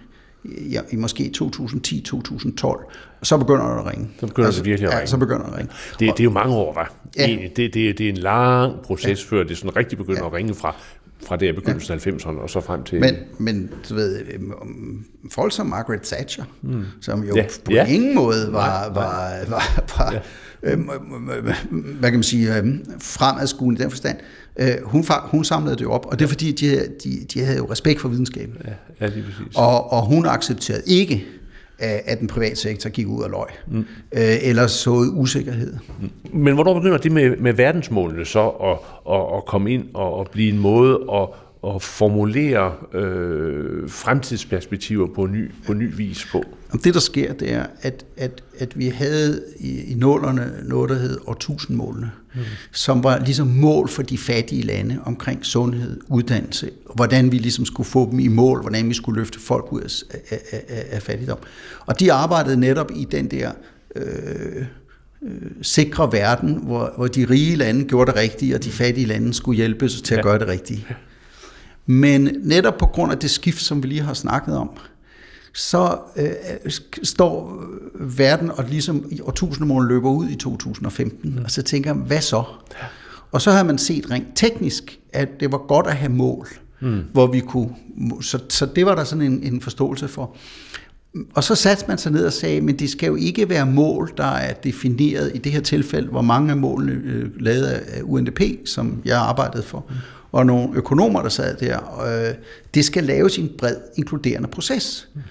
[0.44, 2.66] i, i måske 2010-2012,
[3.20, 4.10] og så begynder det at ringe.
[4.20, 5.00] Så begynder altså, det virkelig at ringe.
[5.00, 5.74] Ja, så begynder det at ringe.
[6.00, 6.94] Det, det er jo mange år, var.
[7.18, 7.28] Ja.
[7.28, 9.36] Det, det, det, det er en lang proces, ja.
[9.36, 10.28] før det sådan rigtig begynder ja.
[10.28, 10.76] at ringe fra
[11.28, 13.00] fra det af begyndelsen af 90'erne og så frem til...
[13.00, 14.20] Men, men du ved,
[15.32, 16.84] folk som Margaret Thatcher, mm.
[17.02, 17.46] som jo ja.
[17.66, 17.86] på ja.
[17.86, 20.20] ingen måde var, var, var, var, var ja.
[20.72, 20.80] øh,
[22.00, 22.66] hvad kan man sige, øh,
[23.00, 24.18] fremadskuende i den forstand,
[24.60, 27.58] øh, hun, hun samlede det jo op, og det er fordi, de, de, de havde
[27.58, 28.58] jo respekt for videnskaben.
[28.66, 29.56] Ja, ja lige præcis.
[29.56, 31.26] Og, og hun accepterede ikke,
[32.06, 33.80] at den private sektor gik ud og løg, mm.
[34.12, 35.74] øh, eller så usikkerhed.
[36.02, 36.40] Mm.
[36.40, 38.78] Men hvornår begynder det med, med verdensmålene så at,
[39.14, 41.28] at, at komme ind og at blive en måde at,
[41.68, 46.44] at formulere øh, fremtidsperspektiver på ny, på ny vis på?
[46.84, 50.96] Det, der sker, det er, at, at, at vi havde i, i nålerne noget, der
[50.96, 52.42] hed årtusindmålene, mm.
[52.72, 57.88] som var ligesom mål for de fattige lande omkring sundhed, uddannelse, hvordan vi ligesom skulle
[57.88, 61.38] få dem i mål, hvordan vi skulle løfte folk ud af, af, af, af fattigdom.
[61.86, 63.52] Og de arbejdede netop i den der
[63.96, 64.66] øh,
[65.24, 69.34] øh, sikre verden, hvor, hvor de rige lande gjorde det rigtige, og de fattige lande
[69.34, 70.24] skulle hjælpes til at ja.
[70.24, 70.88] gøre det rigtige.
[71.86, 74.70] Men netop på grund af det skift, som vi lige har snakket om,
[75.54, 76.72] så øh,
[77.04, 77.64] står
[78.00, 81.44] verden og ligesom i årtusindmålen løber ud i 2015, mm.
[81.44, 82.44] og så tænker jeg, hvad så?
[83.32, 86.48] Og så har man set rent teknisk, at det var godt at have mål,
[86.82, 87.02] mm.
[87.12, 87.70] hvor vi kunne,
[88.22, 90.36] så, så det var der sådan en, en forståelse for.
[91.34, 94.12] Og så satte man sig ned og sagde, men det skal jo ikke være mål,
[94.18, 98.42] der er defineret i det her tilfælde, hvor mange af målene øh, lavet af UNDP,
[98.66, 99.96] som jeg arbejdede for, mm.
[100.34, 102.04] Og nogle økonomer, der sad der.
[102.08, 102.36] Øh,
[102.74, 105.10] det skal laves i en bred, inkluderende proces.
[105.14, 105.22] Mm.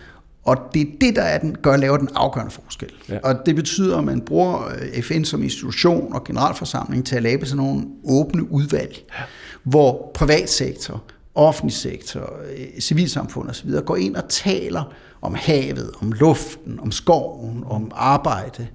[0.44, 2.90] Og det er det, der er den, gør, laver den afgørende forskel.
[3.08, 3.18] Ja.
[3.22, 7.46] Og det betyder, at man bruger øh, FN som institution og generalforsamling til at lave
[7.46, 9.24] sådan nogle åbne udvalg, ja.
[9.62, 11.02] hvor privatsektor,
[11.34, 13.70] offentlig sektor, øh, civilsamfund osv.
[13.86, 18.66] går ind og taler om havet, om luften, om skoven, om arbejde.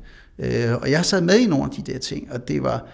[0.81, 2.85] Og jeg sad med i nogle af de der ting, og det var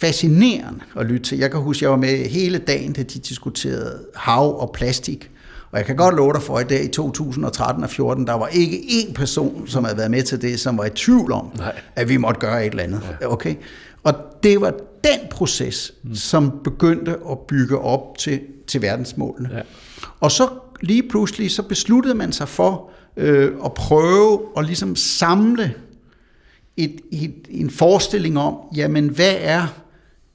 [0.00, 1.38] fascinerende at lytte til.
[1.38, 5.30] Jeg kan huske, jeg var med hele dagen, da de diskuterede hav og plastik.
[5.70, 8.46] Og jeg kan godt love dig for, at der i 2013 og 14, der var
[8.46, 11.80] ikke én person, som havde været med til det, som var i tvivl om, Nej.
[11.96, 13.16] at vi måtte gøre et eller andet.
[13.20, 13.32] Ja.
[13.32, 13.54] Okay?
[14.02, 14.70] Og det var
[15.04, 16.14] den proces, mm.
[16.14, 19.50] som begyndte at bygge op til, til verdensmålene.
[19.52, 19.60] Ja.
[20.20, 20.48] Og så
[20.80, 25.74] lige pludselig, så besluttede man sig for øh, at prøve at ligesom samle
[26.76, 29.66] et, et, en forestilling om, jamen hvad er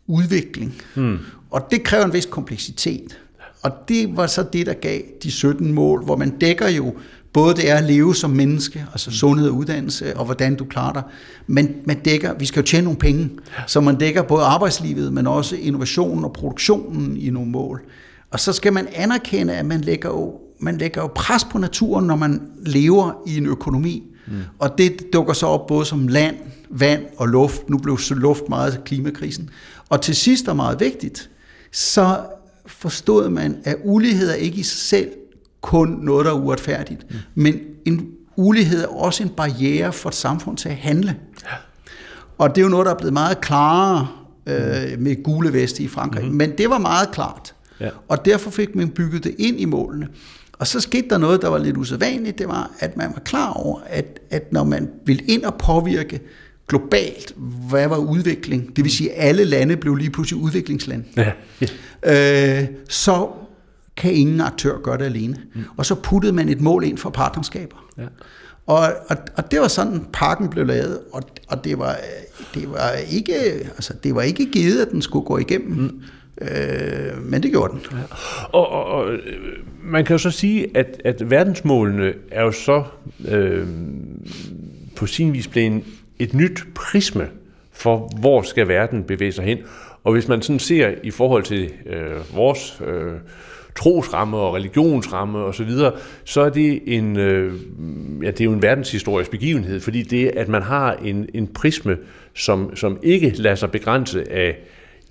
[0.09, 0.81] udvikling?
[0.95, 1.17] Mm.
[1.51, 3.19] Og det kræver en vis kompleksitet.
[3.61, 6.93] Og det var så det, der gav de 17 mål, hvor man dækker jo
[7.33, 10.93] både det er at leve som menneske, altså sundhed og uddannelse, og hvordan du klarer
[10.93, 11.03] dig,
[11.47, 13.29] men man dækker, vi skal jo tjene nogle penge,
[13.67, 17.81] så man dækker både arbejdslivet, men også innovationen og produktionen i nogle mål.
[18.31, 22.07] Og så skal man anerkende, at man lægger jo, man lægger jo pres på naturen,
[22.07, 24.03] når man lever i en økonomi.
[24.27, 24.33] Mm.
[24.59, 26.35] Og det dukker så op både som land,
[26.69, 27.69] vand og luft.
[27.69, 29.49] Nu blev luft meget klimakrisen.
[29.89, 31.29] Og til sidst er meget vigtigt,
[31.71, 32.19] så
[32.65, 35.09] forstod man, at ulighed er ikke i sig selv
[35.61, 37.17] kun noget, der er uretfærdigt, mm.
[37.35, 41.15] men en ulighed er også en barriere for et samfund til at handle.
[41.43, 41.55] Ja.
[42.37, 44.07] Og det er jo noget, der er blevet meget klarere
[44.47, 45.03] øh, mm.
[45.03, 46.31] med gule veste i Frankrig, mm.
[46.31, 47.55] men det var meget klart.
[47.79, 47.89] Ja.
[48.07, 50.07] Og derfor fik man bygget det ind i målene.
[50.59, 53.53] Og så skete der noget, der var lidt usædvanligt, det var, at man var klar
[53.53, 56.21] over, at, at når man ville ind og påvirke
[56.69, 57.33] globalt,
[57.69, 61.31] hvad var udvikling, det vil sige, at alle lande blev lige pludselig udviklingsland, ja.
[62.03, 62.61] Ja.
[62.61, 63.27] Øh, så
[63.97, 65.35] kan ingen aktør gøre det alene.
[65.55, 65.63] Mm.
[65.77, 67.75] Og så puttede man et mål ind for partnerskaber.
[67.97, 68.03] Ja.
[68.67, 68.79] Og,
[69.09, 71.95] og, og det var sådan, parken blev lavet, og, og det, var,
[72.53, 73.33] det, var ikke,
[73.65, 75.77] altså, det var ikke givet, at den skulle gå igennem.
[75.77, 76.01] Mm.
[76.41, 77.81] Øh, men det gjorde den.
[77.91, 77.97] Ja.
[78.51, 79.17] Og, og, og
[79.83, 82.83] man kan jo så sige, at, at verdensmålene er jo så
[83.27, 83.67] øh,
[84.95, 85.83] på sin vis blevet
[86.19, 87.29] et nyt prisme
[87.71, 89.57] for, hvor skal verden bevæge sig hen.
[90.03, 93.13] Og hvis man sådan ser i forhold til øh, vores øh,
[93.75, 97.53] trosramme og religionsramme og så videre, så er det en, øh,
[98.21, 101.97] ja, det er jo en verdenshistorisk begivenhed, fordi det, at man har en, en prisme,
[102.33, 104.57] som, som ikke lader sig begrænse af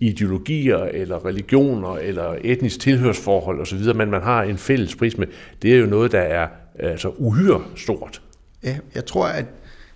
[0.00, 5.26] ideologier eller religioner eller etnisk tilhørsforhold osv., men man har en fælles prisme,
[5.62, 8.22] det er jo noget, der er altså uhyre stort.
[8.64, 9.46] Ja, jeg tror, at,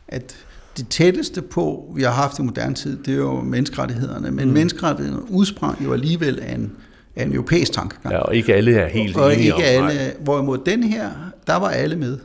[0.08, 4.48] at det tætteste på, vi har haft i moderne tid, det er jo menneskerettighederne, men
[4.48, 4.54] mm.
[4.54, 6.72] menneskerettighederne udsprang jo alligevel af en,
[7.16, 8.14] af en europæisk tankegang.
[8.14, 11.10] Ja, og ikke alle er helt og enige ikke om, alle, Hvorimod den her,
[11.46, 12.18] der var alle med.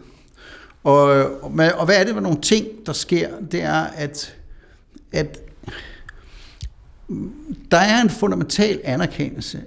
[0.84, 1.02] Og,
[1.42, 3.28] og, og hvad er det for nogle ting, der sker?
[3.52, 4.36] Det er, at,
[5.12, 5.40] at
[7.72, 9.60] der er en fundamental anerkendelse,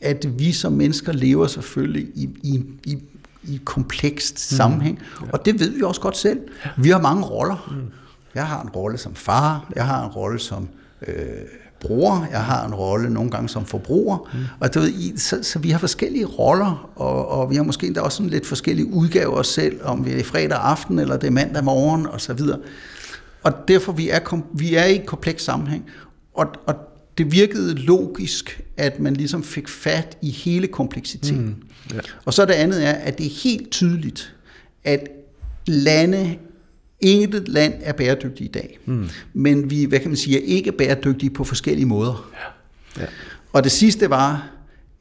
[0.00, 2.98] at vi som mennesker lever selvfølgelig i, i, i,
[3.42, 4.56] i komplekst mm.
[4.56, 4.98] sammenhæng.
[4.98, 5.26] Mm.
[5.26, 5.32] Ja.
[5.32, 6.40] Og det ved vi også godt selv.
[6.78, 7.70] Vi har mange roller.
[7.70, 7.92] Mm.
[8.34, 10.68] Jeg har en rolle som far, jeg har en rolle som
[11.06, 11.14] øh,
[11.80, 14.30] bror, jeg har en rolle nogle gange som forbruger.
[14.34, 14.38] Mm.
[14.60, 18.00] Og du ved, så, så vi har forskellige roller, og, og vi har måske endda
[18.00, 21.30] også sådan lidt forskellige udgaver os selv, om vi er fredag aften, eller det er
[21.30, 22.58] mandag morgen, og så videre.
[23.42, 25.84] Og derfor vi er vi er i et kompleks sammenhæng.
[26.34, 26.74] Og, og
[27.18, 31.44] det virkede logisk, at man ligesom fik fat i hele kompleksiteten.
[31.44, 32.00] Mm, ja.
[32.24, 34.34] Og så det andet er, at det er helt tydeligt,
[34.84, 35.08] at
[35.66, 36.36] lande,
[37.00, 38.78] intet land er bæredygtig i dag.
[38.84, 39.08] Mm.
[39.32, 42.30] Men vi, hvad kan man sige, er ikke bæredygtige på forskellige måder.
[42.96, 43.02] Ja.
[43.02, 43.06] Ja.
[43.52, 44.50] Og det sidste var,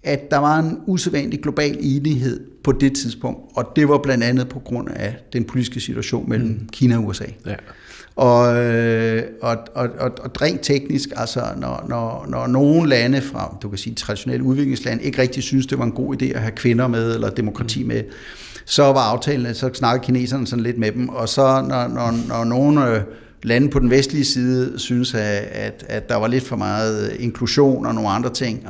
[0.03, 4.49] at der var en usædvanlig global enighed på det tidspunkt, og det var blandt andet
[4.49, 6.69] på grund af den politiske situation mellem mm.
[6.71, 7.25] Kina og USA.
[7.45, 7.55] Ja.
[8.19, 13.57] Og, øh, og, og, og, og rent teknisk, altså når, når, når nogle lande fra,
[13.61, 16.51] du kan sige traditionelle udviklingslande, ikke rigtig synes, det var en god idé at have
[16.51, 17.87] kvinder med, eller demokrati mm.
[17.87, 18.03] med,
[18.65, 22.43] så var aftalen, så snakkede kineserne sådan lidt med dem, og så når, når, når
[22.43, 23.01] nogle øh,
[23.43, 27.85] lande på den vestlige side synes, at, at, at der var lidt for meget inklusion
[27.85, 28.67] og nogle andre ting,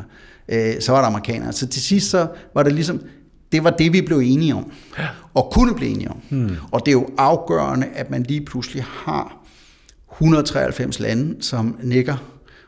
[0.49, 1.53] øh, så var der amerikanere.
[1.53, 3.01] Så til sidst så var det ligesom,
[3.51, 4.71] det var det, vi blev enige om,
[5.33, 6.17] og kunne blive enige om.
[6.29, 6.55] Hmm.
[6.71, 9.38] Og det er jo afgørende, at man lige pludselig har
[10.19, 12.13] 193 lande, som nikker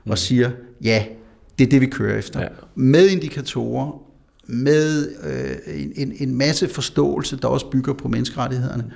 [0.05, 0.15] og mm.
[0.15, 0.51] siger,
[0.83, 1.05] ja,
[1.59, 2.41] det er det, vi kører efter.
[2.41, 2.47] Ja.
[2.75, 4.01] Med indikatorer,
[4.47, 8.91] med øh, en, en masse forståelse, der også bygger på menneskerettighederne.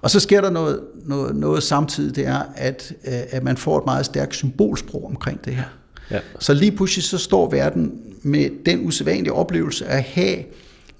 [0.00, 3.78] Og så sker der noget, noget, noget samtidig, det er, at, øh, at man får
[3.78, 5.64] et meget stærkt symbolsprog omkring det her.
[6.10, 6.18] Ja.
[6.38, 7.92] Så lige pludselig så står verden
[8.22, 10.38] med den usædvanlige oplevelse at have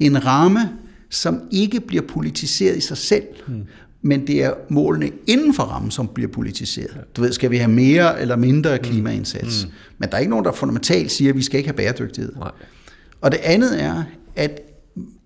[0.01, 0.71] en ramme,
[1.11, 3.67] som ikke bliver politiseret i sig selv, mm
[4.03, 7.01] men det er målene inden for rammen, som bliver politiseret.
[7.17, 8.83] Du ved, skal vi have mere eller mindre mm.
[8.83, 9.65] klimaindsats?
[9.65, 9.73] Mm.
[9.99, 12.33] Men der er ikke nogen, der fundamentalt siger, at vi skal ikke have bæredygtighed.
[12.37, 12.51] Nej.
[13.21, 14.03] Og det andet er,
[14.37, 14.61] at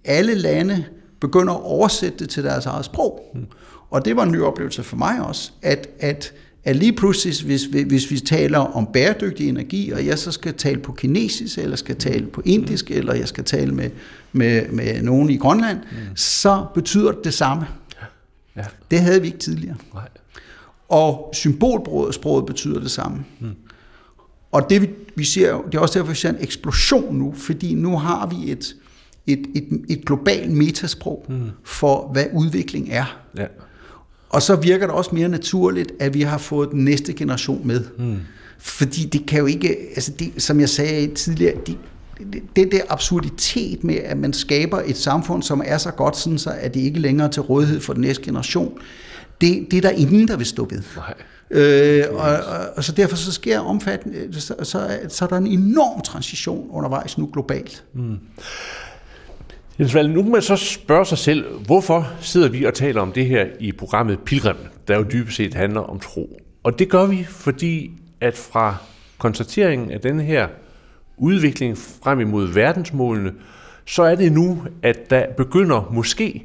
[0.04, 0.84] alle lande
[1.20, 3.22] begynder at oversætte det til deres eget sprog.
[3.34, 3.46] Mm.
[3.90, 6.32] Og det var en ny oplevelse for mig også, at, at,
[6.64, 10.78] at lige pludselig, hvis, hvis vi taler om bæredygtig energi, og jeg så skal tale
[10.78, 13.90] på kinesisk, eller skal tale på indisk, eller jeg skal tale med,
[14.32, 16.16] med, med nogen i Grønland, mm.
[16.16, 17.66] så betyder det det samme.
[18.56, 18.64] Ja.
[18.90, 19.76] Det havde vi ikke tidligere.
[19.94, 20.08] Nej.
[20.88, 23.24] Og symbolsproget betyder det samme.
[23.40, 23.54] Hmm.
[24.52, 27.74] Og det vi, vi ser, det er også derfor, vi ser en eksplosion nu, fordi
[27.74, 28.76] nu har vi et,
[29.26, 31.50] et, et, et globalt metasprog hmm.
[31.64, 33.18] for, hvad udvikling er.
[33.36, 33.46] Ja.
[34.28, 37.84] Og så virker det også mere naturligt, at vi har fået den næste generation med.
[37.98, 38.20] Hmm.
[38.58, 41.76] Fordi det kan jo ikke, altså det, som jeg sagde tidligere, de,
[42.57, 46.50] det der absurditet med, at man skaber et samfund, som er så godt, sådan så,
[46.61, 48.79] at det ikke længere er til rådighed for den næste generation,
[49.40, 50.83] det, det er der ingen, der vil stå ved.
[50.96, 51.14] Nej.
[51.50, 55.46] Øh, og, og, og så derfor så sker omfattende, så, så, så er der en
[55.46, 57.85] enorm transition undervejs nu globalt.
[57.92, 58.18] Mm.
[59.79, 63.12] Jens Valde, nu kan man så spørge sig selv, hvorfor sidder vi og taler om
[63.12, 64.57] det her i programmet Pilgrim,
[64.88, 66.40] der jo dybest set handler om tro.
[66.62, 68.76] Og det gør vi, fordi at fra
[69.18, 70.48] konstateringen af den her
[71.16, 73.33] udvikling frem imod verdensmålene,
[73.85, 76.44] så er det nu, at der begynder måske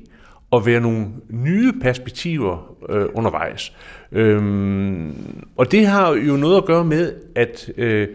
[0.54, 3.74] at være nogle nye perspektiver øh, undervejs.
[4.12, 5.14] Øhm,
[5.58, 8.08] og det har jo noget at gøre med, at øh,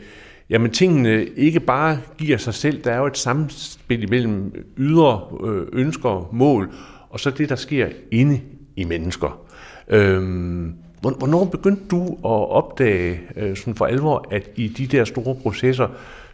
[0.50, 2.84] jamen, tingene ikke bare giver sig selv.
[2.84, 6.70] Der er jo et samspil mellem ydre øh, ønsker og mål,
[7.10, 8.40] og så det, der sker inde
[8.76, 9.40] i mennesker.
[9.88, 15.34] Øhm, hvornår begyndte du at opdage øh, sådan for alvor, at i de der store
[15.42, 15.88] processer,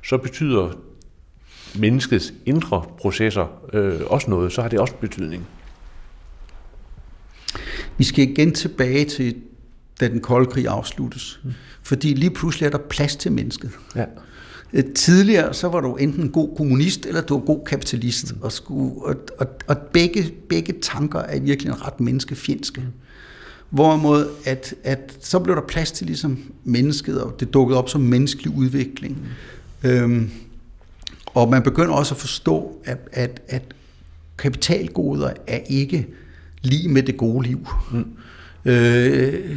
[0.04, 0.70] så betyder
[1.74, 5.46] menneskets indre processer øh, også noget, så har det også betydning.
[7.98, 9.36] Vi skal igen tilbage til,
[10.00, 11.40] da den kolde krig afsluttes.
[11.44, 11.52] Mm.
[11.82, 13.70] Fordi lige pludselig er der plads til mennesket.
[13.96, 14.04] Ja.
[14.72, 18.34] Øh, Tidligere så var du enten en god kommunist, eller du var god kapitalist.
[18.34, 18.42] Mm.
[18.42, 22.80] Og, skulle, og, og, og begge, begge tanker er virkelig en ret menneskefjendske.
[22.80, 22.86] Mm.
[23.70, 28.00] Hvorimod, at, at så blev der plads til ligesom mennesket, og det dukkede op som
[28.00, 29.18] menneskelig udvikling.
[29.18, 29.26] Mm.
[29.84, 30.30] Øhm,
[31.26, 33.62] og man begynder også at forstå, at, at, at
[34.38, 36.08] kapitalgoder er ikke
[36.62, 37.66] lige med det gode liv.
[37.92, 38.06] Mm.
[38.70, 39.56] Øh,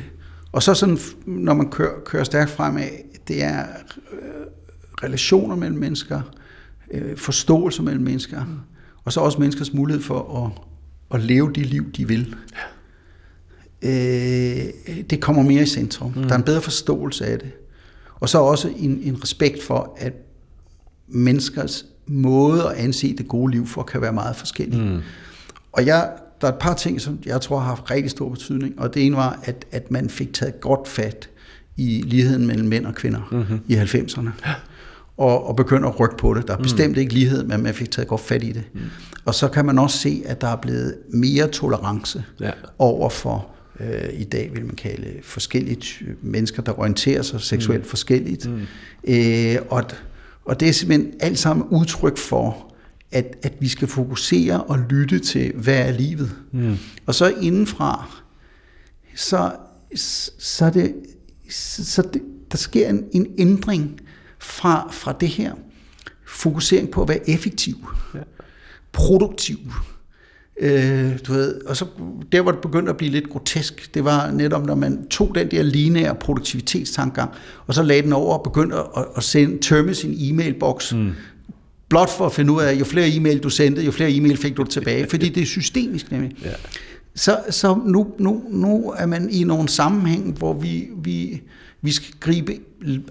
[0.51, 2.89] og så sådan, når man kører, kører stærkt fremad,
[3.27, 3.65] det er
[4.11, 4.45] øh,
[5.03, 6.21] relationer mellem mennesker,
[6.91, 8.51] øh, forståelse mellem mennesker, mm.
[9.03, 10.51] og så også menneskers mulighed for at,
[11.15, 12.35] at leve det liv, de vil.
[13.81, 16.13] Øh, det kommer mere i centrum.
[16.15, 16.23] Mm.
[16.23, 17.51] Der er en bedre forståelse af det.
[18.19, 20.13] Og så også en, en respekt for, at
[21.07, 24.81] menneskers måde at anse det gode liv for, kan være meget forskellige.
[24.81, 25.01] Mm.
[25.71, 28.79] Og jeg, der er et par ting, som jeg tror har haft rigtig stor betydning,
[28.79, 31.29] og det ene var, at, at man fik taget godt fat
[31.77, 33.59] i ligheden mellem mænd og kvinder mm-hmm.
[33.67, 34.29] i 90'erne.
[35.17, 36.47] Og, og begynder at rykke på det.
[36.47, 36.63] Der er mm.
[36.63, 38.63] bestemt ikke lighed, men man fik taget godt fat i det.
[38.73, 38.81] Mm.
[39.25, 42.51] Og så kan man også se, at der er blevet mere tolerance ja.
[42.79, 43.47] over for
[43.79, 47.89] øh, i dag vil man kalde forskellige mennesker, der orienterer sig seksuelt mm.
[47.89, 48.49] forskelligt.
[48.49, 48.61] Mm.
[49.07, 49.83] Øh, og,
[50.45, 52.75] og det er simpelthen alt sammen udtryk for,
[53.11, 56.31] at, at vi skal fokusere og lytte til, hvad er livet.
[56.51, 56.77] Mm.
[57.05, 58.15] Og så indenfra,
[59.15, 59.51] så,
[60.37, 60.95] så, det,
[61.49, 63.99] så det, der sker en, en ændring
[64.39, 65.53] fra, fra det her
[66.27, 67.75] fokusering på at være effektiv,
[68.13, 68.19] ja.
[68.91, 69.57] produktiv,
[70.61, 71.85] Øh, du ved, og så
[72.31, 75.51] der, hvor det begyndte at blive lidt grotesk, det var netop, når man tog den
[75.51, 77.31] der lineære produktivitetstankegang,
[77.67, 81.11] og så lagde den over og begyndte at, at sende, tømme sin e-mailboks, mm.
[81.89, 84.37] blot for at finde ud af, at jo flere e-mail du sendte, jo flere e-mail
[84.37, 86.35] fik du tilbage, fordi det er systemisk nemlig.
[86.43, 86.49] Ja.
[87.15, 91.41] Så, så nu, nu, nu er man i nogle sammenhæng, hvor vi, vi,
[91.81, 92.53] vi skal gribe,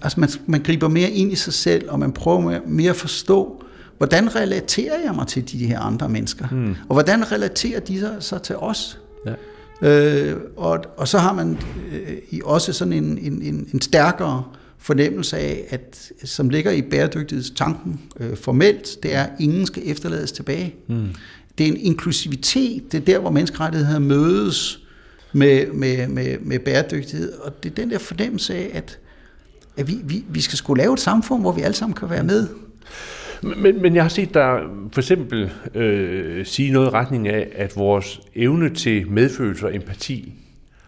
[0.01, 2.95] altså man, man griber mere ind i sig selv, og man prøver mere, mere at
[2.95, 3.64] forstå,
[3.97, 6.47] hvordan relaterer jeg mig til de her andre mennesker?
[6.51, 6.75] Mm.
[6.89, 8.99] Og hvordan relaterer de sig så til os?
[9.25, 9.33] Ja.
[9.81, 11.57] Øh, og, og så har man
[11.91, 14.43] øh, også sådan en, en, en, en stærkere
[14.77, 20.31] fornemmelse af, at som ligger i bæredygtighedstanken øh, formelt, det er, at ingen skal efterlades
[20.31, 20.75] tilbage.
[20.87, 21.07] Mm.
[21.57, 24.79] Det er en inklusivitet, det er der, hvor menneskerettigheder mødes
[25.33, 28.99] med, med, med, med bæredygtighed, og det er den der fornemmelse af, at,
[29.77, 32.23] at vi, vi, vi skal skulle lave et samfund, hvor vi alle sammen kan være
[32.23, 32.47] med.
[33.43, 37.77] Men, men jeg har set dig for eksempel øh, sige noget i retning af, at
[37.77, 40.33] vores evne til medfølelse og empati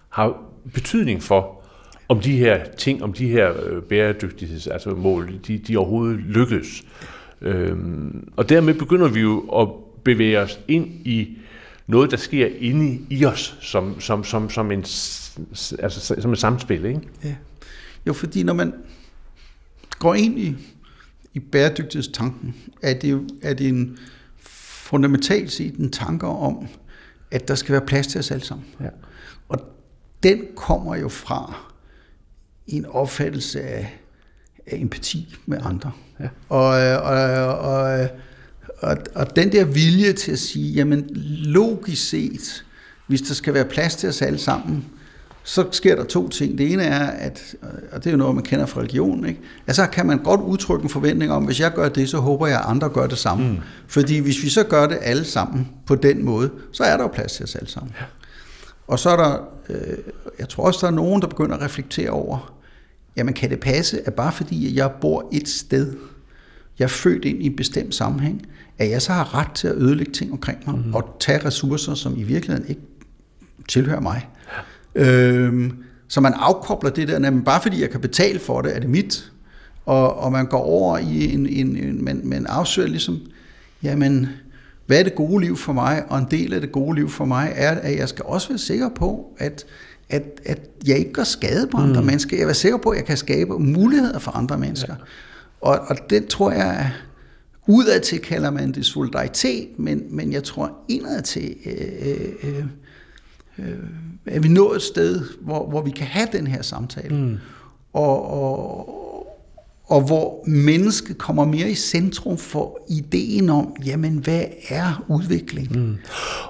[0.09, 1.61] har betydning for,
[2.09, 6.83] om de her ting, om de her øh, bæredygtigheds, altså mål, de, de overhovedet lykkes.
[7.41, 9.67] Øhm, og dermed begynder vi jo at
[10.03, 11.37] bevæge os ind i
[11.87, 14.79] noget, der sker inde i os, som, som, som, som, en,
[15.79, 16.85] altså, som et samspil.
[16.85, 17.01] Ikke?
[17.23, 17.35] Ja.
[18.07, 18.73] Jo, fordi når man
[19.99, 20.55] går ind i
[21.37, 23.97] i bæredygtighedstanken, er det, er det en
[24.89, 26.67] fundamentalt set en tanke om,
[27.31, 28.65] at der skal være plads til os alle sammen.
[28.79, 28.89] Ja.
[29.49, 29.59] Og
[30.23, 31.57] den kommer jo fra
[32.67, 33.99] en opfattelse af,
[34.67, 35.91] af empati med andre.
[36.19, 36.27] Ja.
[36.49, 36.65] Og,
[37.01, 38.09] og, og,
[38.77, 41.09] og, og den der vilje til at sige, jamen
[41.45, 42.65] logisk set,
[43.07, 44.85] hvis der skal være plads til os alle sammen,
[45.47, 46.57] så sker der to ting.
[46.57, 47.55] Det ene er, at,
[47.91, 49.41] og det er jo noget, man kender fra religionen, ikke?
[49.67, 52.59] altså kan man godt udtrykke en forventning om, hvis jeg gør det, så håber jeg,
[52.59, 53.49] at andre gør det samme.
[53.49, 53.57] Mm.
[53.87, 57.07] Fordi hvis vi så gør det alle sammen på den måde, så er der jo
[57.07, 57.93] plads til os alle sammen.
[57.99, 58.05] Ja.
[58.87, 59.37] Og så er der,
[59.69, 59.97] øh,
[60.39, 62.53] jeg tror også, der er nogen, der begynder at reflektere over,
[63.17, 65.95] jamen kan det passe, at bare fordi jeg bor et sted,
[66.79, 69.75] jeg er født ind i en bestemt sammenhæng, at jeg så har ret til at
[69.75, 70.93] ødelægge ting omkring mig, mm.
[70.93, 72.81] og tage ressourcer, som i virkeligheden ikke
[73.67, 74.27] tilhører mig.
[74.97, 75.73] Øhm,
[76.07, 78.89] så man afkobler det der, men bare fordi jeg kan betale for det, er det
[78.89, 79.31] mit.
[79.85, 83.19] Og, og man går over i en, en, en man, man afsøger ligesom,
[83.83, 84.27] jamen,
[84.85, 86.03] hvad er det gode liv for mig?
[86.09, 88.57] Og en del af det gode liv for mig er, at jeg skal også være
[88.57, 89.65] sikker på, at,
[90.09, 92.07] at, at jeg ikke gør skade på andre mm.
[92.07, 92.37] mennesker.
[92.37, 94.93] Jeg er sikker på, at jeg kan skabe muligheder for andre mennesker.
[94.93, 95.03] Ja.
[95.61, 96.91] Og, og det tror jeg,
[97.67, 102.65] udad til kalder man det solidaritet, men, men jeg tror indad til, øh, øh,
[103.59, 103.75] øh,
[104.25, 107.15] er vi nået et sted, hvor, hvor vi kan have den her samtale.
[107.15, 107.37] Mm.
[107.93, 108.97] Og, og,
[109.85, 115.71] og hvor mennesket kommer mere i centrum for ideen om, jamen hvad er udvikling?
[115.71, 115.97] Mm.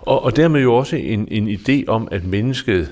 [0.01, 2.91] Og, og dermed jo også en, en idé om, at mennesket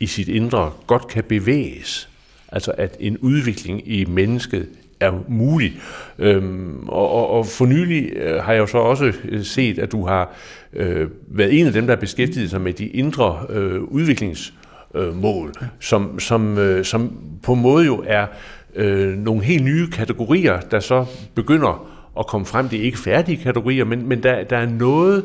[0.00, 2.08] i sit indre godt kan bevæges.
[2.48, 4.68] Altså at en udvikling i mennesket
[5.00, 5.80] er mulig.
[6.18, 9.92] Øhm, og, og, og for nylig øh, har jeg jo så også øh, set, at
[9.92, 10.34] du har
[10.72, 16.20] øh, været en af dem, der har beskæftiget sig med de indre øh, udviklingsmål, som,
[16.20, 18.26] som, øh, som på en måde jo er
[18.74, 21.88] øh, nogle helt nye kategorier, der så begynder
[22.18, 22.68] at komme frem.
[22.68, 25.24] Det er ikke færdige kategorier, men, men der, der er noget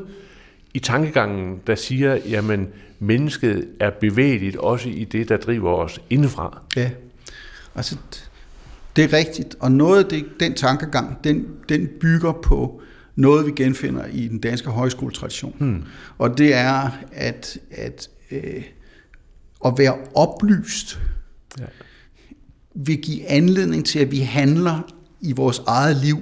[0.73, 2.67] i tankegangen, der siger, jamen
[2.99, 6.61] mennesket er bevægeligt også i det, der driver os indefra.
[6.75, 6.89] Ja,
[7.75, 7.97] altså
[8.95, 12.81] det er rigtigt, og noget af det, den tankegang, den, den bygger på
[13.15, 15.55] noget, vi genfinder i den danske højskoletradition.
[15.59, 15.83] Hmm.
[16.17, 18.63] Og det er, at, at, øh,
[19.65, 20.99] at være oplyst
[21.59, 21.65] ja.
[22.75, 26.17] vil give anledning til, at vi handler i vores eget liv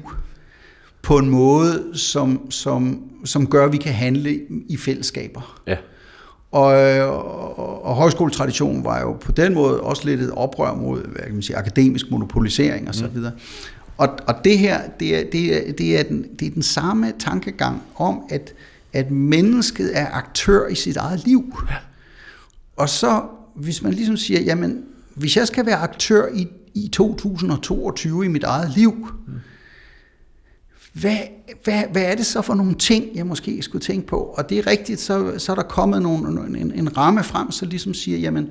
[1.02, 4.40] på en måde, som, som, som gør, at vi kan handle
[4.70, 5.62] i fællesskaber.
[5.68, 5.78] Ja.
[6.52, 11.24] Og, og, og højskoletraditionen var jo på den måde også lidt et oprør mod hvad
[11.24, 13.16] kan man sige, akademisk monopolisering og så mm.
[13.16, 13.32] videre.
[13.98, 17.14] Og, og det her, det er, det, er, det, er den, det er den samme
[17.20, 18.54] tankegang om, at,
[18.94, 21.54] at mennesket er aktør i sit eget liv.
[21.70, 21.76] Ja.
[22.78, 23.22] Og så,
[23.56, 24.84] hvis man ligesom siger, jamen,
[25.16, 29.34] hvis jeg skal være aktør i, i 2022 i mit eget liv, mm
[31.00, 31.18] hvad,
[31.64, 34.18] hvad, hvad er det så for nogle ting, jeg måske skulle tænke på?
[34.18, 37.66] Og det er rigtigt, så, så er der kommet nogle, en, en ramme frem, så
[37.66, 38.50] ligesom siger, jamen,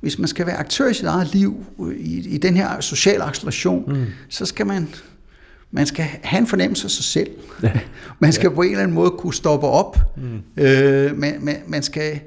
[0.00, 1.64] hvis man skal være aktør i sit eget liv,
[1.98, 4.04] i, i den her sociale acceleration, mm.
[4.28, 4.88] så skal man,
[5.70, 7.30] man skal have en fornemmelse af sig selv.
[8.20, 8.54] man skal ja.
[8.54, 9.98] på en eller anden måde kunne stoppe op.
[10.16, 10.62] Mm.
[10.62, 12.20] Øh, man, man, man skal,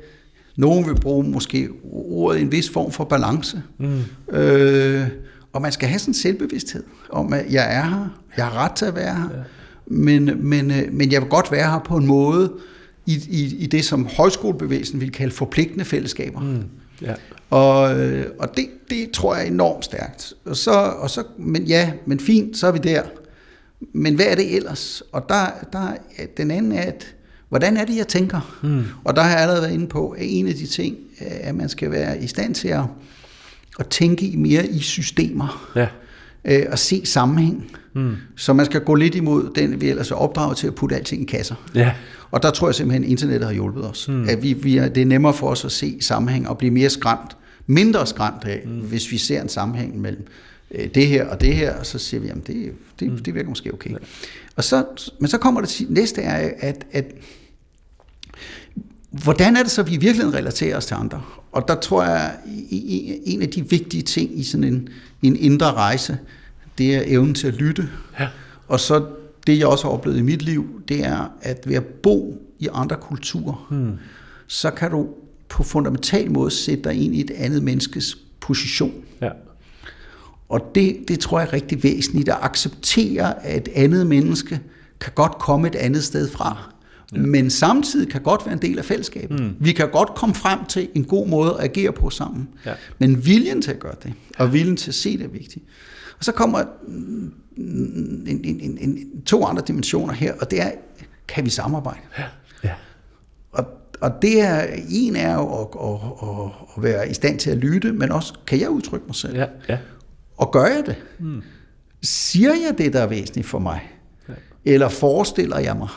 [0.55, 3.61] nogen vil bruge måske ordet en vis form for balance.
[3.77, 4.35] Mm.
[4.35, 5.07] Øh,
[5.53, 8.71] og man skal have sådan en selvbevidsthed om, at jeg er her, jeg har ret
[8.71, 9.43] til at være her, ja.
[9.87, 12.53] men, men, øh, men jeg vil godt være her på en måde,
[13.05, 16.39] i, i, i det, som højskolebevægelsen vil kalde forpligtende fællesskaber.
[16.39, 16.63] Mm.
[17.01, 17.13] Ja.
[17.49, 20.33] Og, øh, og det, det tror jeg er enormt stærkt.
[20.45, 23.01] Og så, og så, men ja, men fint, så er vi der.
[23.93, 25.03] Men hvad er det ellers?
[25.11, 25.91] Og der, der,
[26.37, 27.15] den anden er, at
[27.49, 28.57] hvordan er det, jeg tænker?
[28.63, 28.83] Mm.
[29.03, 31.69] Og der har jeg allerede været inde på, at en af de ting, at man
[31.69, 32.83] skal være i stand til at
[33.79, 35.71] at tænke mere i systemer.
[35.75, 35.87] Ja.
[36.45, 37.71] Øh, og se sammenhæng.
[37.93, 38.15] Mm.
[38.35, 41.21] Så man skal gå lidt imod den, vi ellers er opdraget til at putte alting
[41.21, 41.55] i kasser.
[41.75, 41.91] Ja.
[42.31, 44.07] Og der tror jeg simpelthen, at internettet har hjulpet os.
[44.07, 44.29] Mm.
[44.29, 46.89] At vi, vi er, det er nemmere for os at se sammenhæng og blive mere
[46.89, 48.71] skræmt, mindre skræmt af, mm.
[48.71, 50.27] hvis vi ser en sammenhæng mellem
[50.71, 53.17] øh, det her og det her, og så siger vi, at det, det, mm.
[53.17, 53.91] det virker måske okay.
[53.91, 53.95] Ja.
[54.55, 54.85] Og så,
[55.19, 57.05] men så kommer det næste er, at, at
[59.11, 61.21] hvordan er det så, at vi i virkeligheden relaterer os til andre?
[61.51, 62.35] Og der tror jeg,
[63.25, 64.89] en af de vigtige ting i sådan en,
[65.21, 66.17] en indre rejse,
[66.77, 67.89] det er evnen til at lytte.
[68.19, 68.27] Ja.
[68.67, 69.05] Og så
[69.47, 72.67] det, jeg også har oplevet i mit liv, det er, at ved at bo i
[72.73, 73.93] andre kulturer, hmm.
[74.47, 75.07] så kan du
[75.49, 78.93] på fundamental måde sætte dig ind i et andet menneskes position.
[79.21, 79.29] Ja.
[80.49, 84.59] Og det, det tror jeg er rigtig væsentligt, at acceptere, at et andet menneske
[84.99, 86.73] kan godt komme et andet sted fra
[87.13, 87.17] ja.
[87.17, 89.39] men samtidig kan godt være en del af fællesskabet.
[89.39, 89.55] Mm.
[89.59, 92.49] Vi kan godt komme frem til en god måde at agere på sammen.
[92.65, 92.73] Ja.
[92.99, 95.65] Men viljen til at gøre det, og viljen til at se det er vigtigt.
[96.19, 100.71] Og så kommer en, en, en, en, to andre dimensioner her, og det er,
[101.27, 101.99] kan vi samarbejde?
[102.17, 102.23] Ja.
[102.63, 102.73] Ja.
[103.51, 103.65] Og,
[104.01, 107.57] og det er, en er jo at, at, at, at være i stand til at
[107.57, 109.37] lytte, men også, kan jeg udtrykke mig selv?
[109.37, 109.45] Ja.
[109.69, 109.77] Ja.
[110.37, 110.95] Og gør jeg det?
[111.19, 111.41] Mm.
[112.03, 113.91] Siger jeg det, der er væsentligt for mig?
[114.29, 114.33] Ja.
[114.65, 115.89] Eller forestiller jeg mig?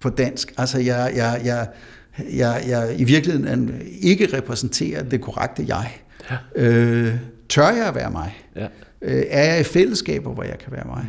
[0.00, 0.52] På dansk.
[0.56, 1.68] Altså, jeg, jeg, jeg,
[2.32, 5.90] jeg, jeg i virkeligheden ikke repræsenterer det korrekte jeg.
[6.30, 6.36] Ja.
[6.56, 7.14] Øh,
[7.48, 8.42] tør jeg at være mig?
[8.56, 8.66] Ja.
[9.02, 11.06] Øh, er jeg i fællesskaber, hvor jeg kan være mig?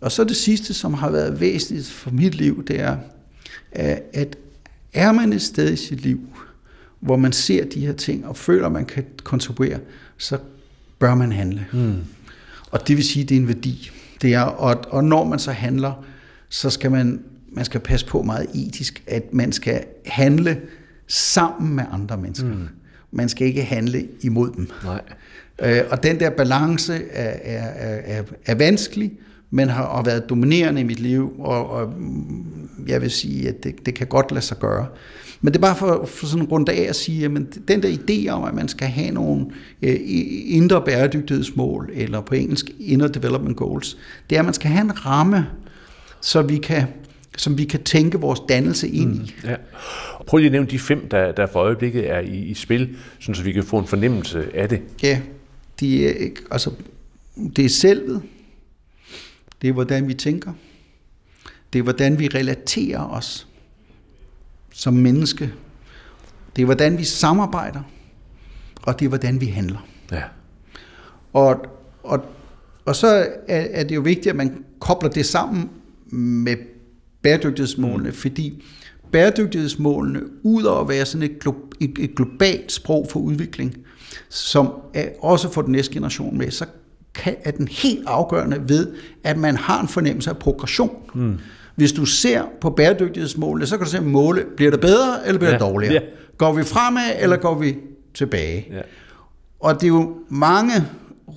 [0.00, 2.96] Og så det sidste, som har været væsentligt for mit liv, det er,
[4.12, 4.36] at
[4.92, 6.20] er man et sted i sit liv,
[7.00, 9.78] hvor man ser de her ting og føler, at man kan kontribuere,
[10.18, 10.38] så
[10.98, 11.66] bør man handle.
[11.72, 11.96] Mm.
[12.70, 13.90] Og det vil sige, at det er en værdi.
[14.22, 16.04] Det er, og, og når man så handler,
[16.48, 17.22] så skal man
[17.54, 20.60] man skal passe på meget etisk, at man skal handle
[21.06, 22.48] sammen med andre mennesker.
[22.48, 22.68] Mm.
[23.10, 24.70] Man skal ikke handle imod dem.
[24.84, 25.00] Nej.
[25.62, 29.12] Øh, og den der balance er, er, er, er vanskelig,
[29.50, 31.94] men har, har været dominerende i mit liv, og, og
[32.86, 34.86] jeg vil sige, at det, det kan godt lade sig gøre.
[35.40, 37.30] Men det er bare for, for sådan rundt af at sige, at
[37.68, 39.46] den der idé om, at man skal have nogle
[39.82, 39.96] øh,
[40.46, 43.96] indre bæredygtighedsmål, eller på engelsk inner development goals,
[44.30, 45.46] det er, at man skal have en ramme,
[46.20, 46.86] så vi kan
[47.36, 49.18] som vi kan tænke vores dannelse ind i.
[49.18, 49.56] Mm, ja.
[50.26, 53.34] Prøv lige at nævne de fem, der, der for øjeblikket er i, i spil, sådan
[53.34, 54.82] så vi kan få en fornemmelse af det.
[55.02, 55.20] Ja,
[55.80, 56.70] de er, altså,
[57.56, 58.22] det er selvet,
[59.62, 60.52] det er hvordan vi tænker,
[61.72, 63.46] det er hvordan vi relaterer os
[64.72, 65.52] som menneske,
[66.56, 67.82] det er hvordan vi samarbejder,
[68.82, 69.86] og det er hvordan vi handler.
[70.12, 70.22] Ja.
[71.32, 71.66] Og,
[72.02, 72.24] og
[72.86, 73.06] Og så
[73.48, 75.70] er, er det jo vigtigt, at man kobler det sammen
[76.10, 76.56] med
[77.24, 78.14] bæredygtighedsmålene, mm.
[78.14, 78.64] fordi
[79.12, 83.76] bæredygtighedsmålene, ud over at være sådan et, glo- et, et globalt sprog for udvikling,
[84.28, 86.64] som er også for den næste generation med, så
[87.14, 88.92] kan, er den helt afgørende ved,
[89.24, 90.96] at man har en fornemmelse af progression.
[91.14, 91.38] Mm.
[91.74, 95.50] Hvis du ser på bæredygtighedsmålene, så kan du se, måle, bliver det bedre, eller bliver
[95.50, 95.94] det dårligere?
[95.94, 96.00] Ja.
[96.38, 97.76] Går vi fremad, eller går vi
[98.14, 98.66] tilbage?
[98.70, 98.80] Ja.
[99.60, 100.72] Og det er jo mange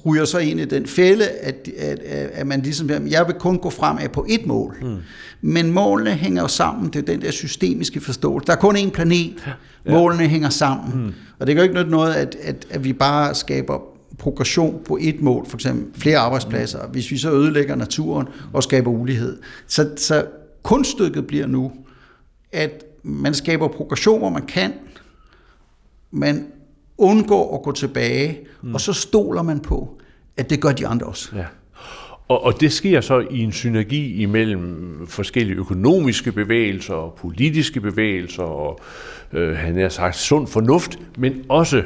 [0.07, 1.99] ryger så ind i den fælde, at, at,
[2.33, 4.77] at man ligesom, jeg vil kun gå fremad på et mål.
[4.81, 4.95] Mm.
[5.41, 8.47] Men målene hænger jo sammen, det er den der systemiske forståelse.
[8.47, 9.33] Der er kun én planet,
[9.85, 9.91] ja.
[9.91, 11.05] målene hænger sammen.
[11.05, 11.13] Mm.
[11.39, 13.79] Og det jo ikke noget, at, at, at vi bare skaber
[14.17, 16.91] progression på et mål, for eksempel flere arbejdspladser, mm.
[16.91, 19.37] hvis vi så ødelægger naturen og skaber ulighed.
[19.67, 20.25] Så, så
[20.63, 21.71] kunststykket bliver nu,
[22.51, 24.73] at man skaber progression, hvor man kan,
[26.11, 26.45] man
[26.97, 28.73] undgår at gå tilbage, mm.
[28.73, 29.97] og så stoler man på,
[30.37, 31.35] at det gør de andre også.
[31.35, 31.45] Ja.
[32.27, 38.43] Og, og det sker så i en synergi imellem forskellige økonomiske bevægelser og politiske bevægelser
[38.43, 38.79] og
[39.33, 41.83] øh, han har sagt sund fornuft, men også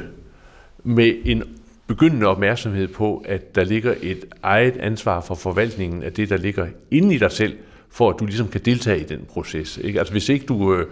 [0.84, 1.42] med en
[1.86, 6.66] begyndende opmærksomhed på, at der ligger et eget ansvar for forvaltningen af det, der ligger
[6.90, 7.56] inde i dig selv,
[7.90, 9.78] for at du ligesom kan deltage i den proces.
[9.82, 9.98] Ikke?
[9.98, 10.86] Altså hvis ikke du øh,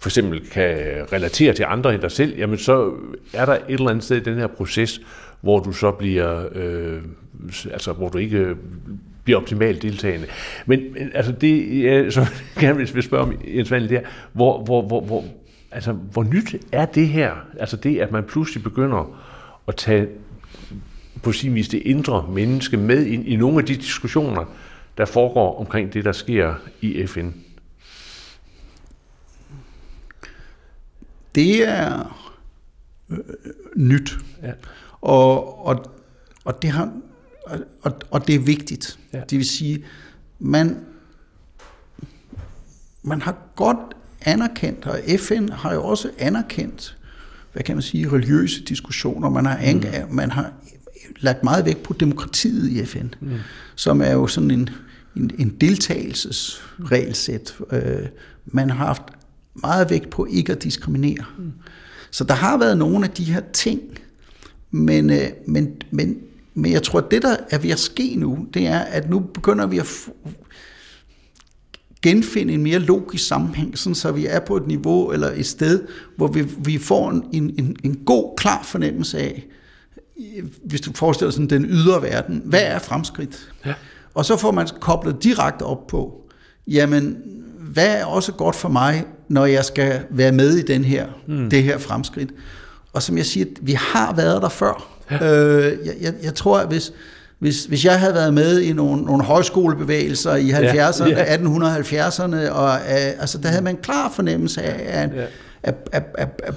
[0.00, 0.76] for eksempel kan
[1.12, 2.92] relatere til andre end dig selv, jamen så
[3.34, 5.00] er der et eller andet sted i den her proces,
[5.40, 7.02] hvor du så bliver, øh,
[7.70, 8.56] altså hvor du ikke
[9.24, 10.26] bliver optimalt deltagende.
[10.66, 10.80] Men
[11.14, 12.26] altså det, jeg så
[12.60, 15.24] gerne vil spørge om, Jens Vandel, det er, hvor, hvor, hvor, hvor,
[15.70, 17.32] altså, hvor nyt er det her?
[17.58, 19.20] Altså det, at man pludselig begynder
[19.68, 20.06] at tage
[21.22, 24.44] på sin vis det indre menneske med ind i nogle af de diskussioner,
[24.98, 27.28] der foregår omkring det, der sker i FN.
[31.34, 32.16] Det er
[33.10, 33.18] øh,
[33.76, 34.18] nyt.
[34.42, 34.52] Ja.
[35.00, 35.94] Og, og,
[36.44, 36.92] og, det har,
[37.82, 38.98] og, og det er vigtigt.
[39.12, 39.20] Ja.
[39.30, 39.84] Det vil sige,
[40.38, 40.84] man,
[43.02, 43.78] man har godt
[44.22, 46.96] anerkendt, og FN har jo også anerkendt,
[47.52, 49.28] hvad kan man sige, religiøse diskussioner.
[49.28, 49.58] Man har,
[50.08, 50.14] mm.
[50.14, 50.52] man har
[51.20, 53.36] lagt meget vægt på demokratiet i FN, mm.
[53.74, 54.70] som er jo sådan en,
[55.16, 57.54] en, en deltagelsesregelsæt.
[57.72, 58.06] Øh,
[58.46, 59.02] man har haft
[59.62, 61.24] meget vægt på ikke at diskriminere.
[61.38, 61.52] Mm.
[62.10, 63.80] Så der har været nogle af de her ting,
[64.70, 66.18] men, øh, men, men,
[66.54, 69.18] men jeg tror, at det, der er ved at ske nu, det er, at nu
[69.18, 69.86] begynder vi at
[72.02, 75.86] genfinde en mere logisk sammenhæng, sådan så vi er på et niveau eller et sted,
[76.16, 79.46] hvor vi, vi får en, en, en god, klar fornemmelse af,
[80.64, 83.52] hvis du forestiller sådan den ydre verden, hvad er fremskridt?
[83.66, 83.74] Ja.
[84.14, 86.30] Og så får man koblet direkte op på,
[86.66, 87.18] jamen,
[87.58, 91.50] hvad er også godt for mig, når jeg skal være med i den her, mm.
[91.50, 92.30] det her fremskridt?
[92.92, 94.96] Og som jeg siger, vi har været der før.
[95.10, 95.34] Ja.
[95.34, 96.92] Øh, jeg, jeg, jeg tror, at hvis,
[97.38, 101.36] hvis, hvis jeg havde været med i nogle, nogle højskolebevægelser i 70'erne, ja, ja.
[101.36, 105.24] 1870'erne, og øh, altså, der havde man en klar fornemmelse af, at, ja.
[105.62, 106.54] at, at, at, at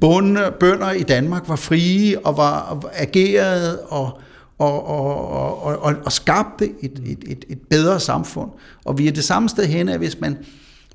[0.00, 4.20] bonde, bønder i Danmark var frie og var og agerede og,
[4.58, 8.50] og, og, og, og, og skabte et, et, et, et bedre samfund.
[8.84, 10.38] Og vi er det samme sted hen, at hvis man,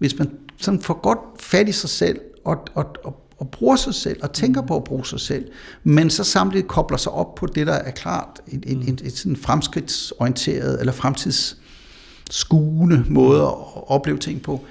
[0.02, 3.96] hvis man sådan får godt fat i sig selv og, og, og, og bruger sig
[3.96, 5.46] selv, og tænker på at bruge sig selv,
[5.84, 9.18] men så samtidig kobler sig op på det, der er klart et, et, et, et
[9.18, 13.54] sådan fremskridtsorienteret eller fremtidsskuende måde at
[13.88, 14.66] opleve ting på,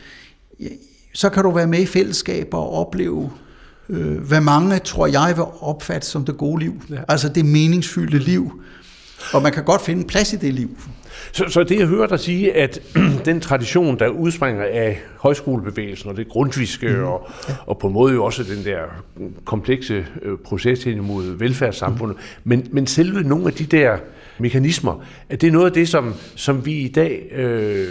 [1.14, 3.30] så kan du være med i fællesskaber og opleve,
[3.88, 6.82] øh, hvad mange, tror jeg, vil opfatte som det gode liv.
[6.90, 7.00] Ja.
[7.08, 8.62] Altså det meningsfyldte liv.
[9.32, 10.78] Og man kan godt finde plads i det liv.
[11.32, 12.80] Så, så det jeg hører dig sige, at
[13.24, 17.04] den tradition, der udspringer af højskolebevægelsen og det grundviske, mm.
[17.04, 17.28] og,
[17.66, 18.80] og på en måde jo også den der
[19.44, 22.22] komplekse øh, proces hen imod velfærdssamfundet, mm.
[22.44, 23.96] men, men selve nogle af de der
[24.38, 27.86] mekanismer, at det er noget af det, som, som vi i dag øh,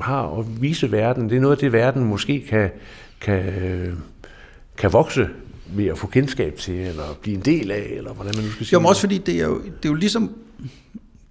[0.00, 1.30] har at vise verden.
[1.30, 2.70] Det er noget af det, verden måske kan,
[3.20, 3.42] kan,
[4.78, 5.28] kan vokse
[5.74, 8.66] ved at få kendskab til, eller blive en del af, eller hvordan man nu skal
[8.66, 10.30] sige Jo, også fordi det er jo, det er jo ligesom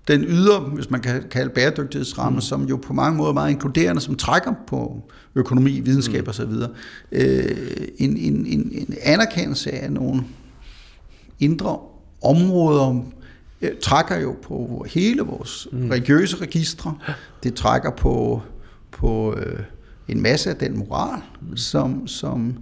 [0.07, 2.41] den ydre, hvis man kan kalde bæredygtighedsramme, mm.
[2.41, 5.03] som jo på mange måder er meget inkluderende, som trækker på
[5.35, 6.29] økonomi, videnskab mm.
[6.29, 6.51] osv.
[7.11, 7.57] Øh,
[7.97, 10.23] en, en, en, en anerkendelse af nogle
[11.39, 11.79] indre
[12.21, 13.03] områder,
[13.61, 15.89] øh, trækker jo på hele vores mm.
[15.89, 16.97] religiøse registre.
[17.43, 18.41] Det trækker på,
[18.91, 19.59] på øh,
[20.07, 21.57] en masse af den moral, mm.
[21.57, 22.57] som, som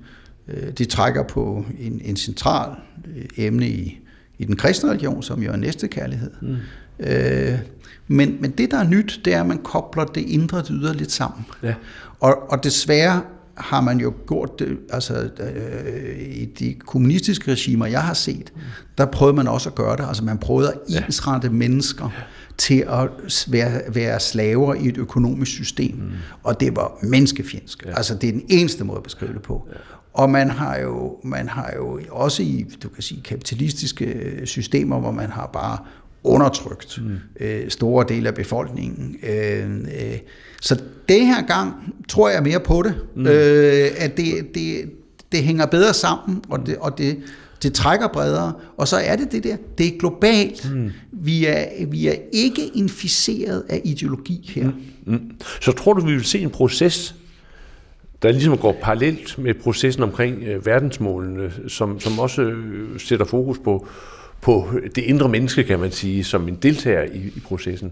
[0.78, 2.72] det trækker på en, en central
[3.16, 4.00] øh, emne i,
[4.38, 6.32] i den kristne religion, som jo er næstekærlighed.
[6.42, 6.56] Mm.
[7.00, 7.60] Øh,
[8.08, 10.76] men, men det, der er nyt, det er, at man kobler det indre og det
[10.82, 11.46] ydre lidt sammen.
[11.64, 11.74] Ja.
[12.20, 13.22] Og, og desværre
[13.58, 18.54] har man jo gjort det, altså øh, i de kommunistiske regimer, jeg har set,
[18.98, 20.06] der prøvede man også at gøre det.
[20.08, 21.54] Altså man prøvede at ensrette ja.
[21.54, 22.10] mennesker
[22.58, 23.10] til at
[23.48, 25.96] være, være slaver i et økonomisk system.
[25.96, 26.12] Mm.
[26.44, 27.86] Og det var menneskefjendsk.
[27.86, 27.98] Ja.
[27.98, 29.68] Altså, det er den eneste måde at beskrive det på.
[29.72, 29.78] Ja.
[30.14, 35.12] Og man har jo, man har jo også i, du kan sige, kapitalistiske systemer, hvor
[35.12, 35.78] man har bare
[36.24, 37.18] undertrykt mm.
[37.40, 39.16] øh, store dele af befolkningen.
[39.24, 40.18] Øh, øh,
[40.62, 43.28] så det her gang tror jeg mere på det, mm.
[43.28, 44.92] øh, at det, det,
[45.32, 47.18] det hænger bedre sammen, og det, og det,
[47.64, 50.72] det trækker bredere, og så er det det der, det er globalt.
[50.76, 50.92] Mm.
[51.12, 54.66] Vi, er, vi er ikke inficeret af ideologi her.
[55.06, 55.14] Mm.
[55.14, 55.32] Mm.
[55.62, 57.16] Så tror du, vi vil se en proces,
[58.22, 63.60] der ligesom går parallelt med processen omkring øh, verdensmålene, som, som også øh, sætter fokus
[63.64, 63.88] på,
[64.42, 67.92] på det indre menneske, kan man sige, som en deltager i, i processen?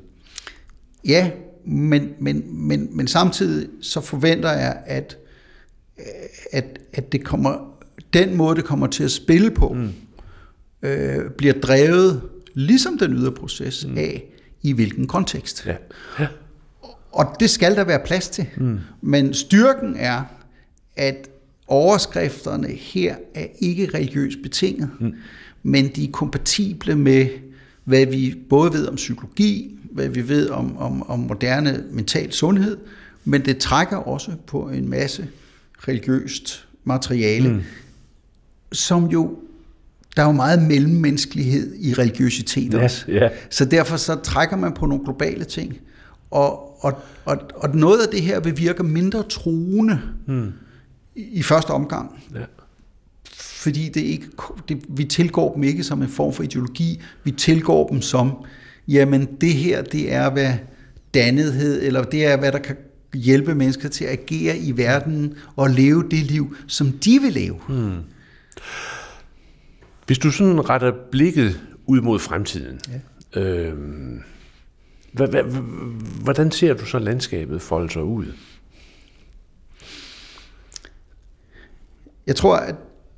[1.08, 1.32] Ja,
[1.66, 5.18] men, men, men, men samtidig så forventer jeg, at,
[6.52, 7.78] at, at det kommer,
[8.14, 9.90] den måde, det kommer til at spille på, mm.
[10.82, 12.22] øh, bliver drevet,
[12.54, 13.98] ligesom den ydre proces, mm.
[13.98, 14.24] af
[14.62, 15.66] i hvilken kontekst.
[15.66, 15.76] Ja.
[16.20, 16.28] Ja.
[17.12, 18.46] Og det skal der være plads til.
[18.58, 18.80] Mm.
[19.02, 20.24] Men styrken er,
[20.96, 21.30] at
[21.68, 25.14] overskrifterne her er ikke religiøst betinget, mm.
[25.64, 27.28] men de er kompatible med,
[27.84, 32.78] hvad vi både ved om psykologi, hvad vi ved om, om, om moderne mental sundhed,
[33.26, 35.28] men det trækker også på en masse
[35.88, 37.62] religiøst materiale, mm.
[38.72, 39.38] som jo
[40.18, 43.06] der er jo meget mellemmenneskelighed i religiøsitet også.
[43.08, 43.30] Ja, ja.
[43.50, 45.78] Så derfor så trækker man på nogle globale ting.
[46.32, 50.54] Og, og, og, og noget af det her vil virke mindre truende mm.
[51.16, 52.24] i, i første omgang.
[52.36, 52.46] Ja.
[53.36, 54.28] Fordi det ikke,
[54.70, 58.46] det, vi tilgår dem ikke som en form for ideologi, vi tilgår dem som,
[58.88, 60.54] jamen det her, det er hvad
[61.14, 62.76] dannethed, eller det er, hvad der kan
[63.14, 67.56] hjælpe mennesker til at agere i verden og leve det liv, som de vil leve.
[67.68, 67.98] Hmm.
[70.06, 72.80] Hvis du sådan retter blikket ud mod fremtiden,
[73.36, 73.42] ja.
[73.42, 73.74] øh,
[76.24, 78.34] hvordan ser du så landskabet folde sig ud?
[82.28, 82.76] Jeg tror, at,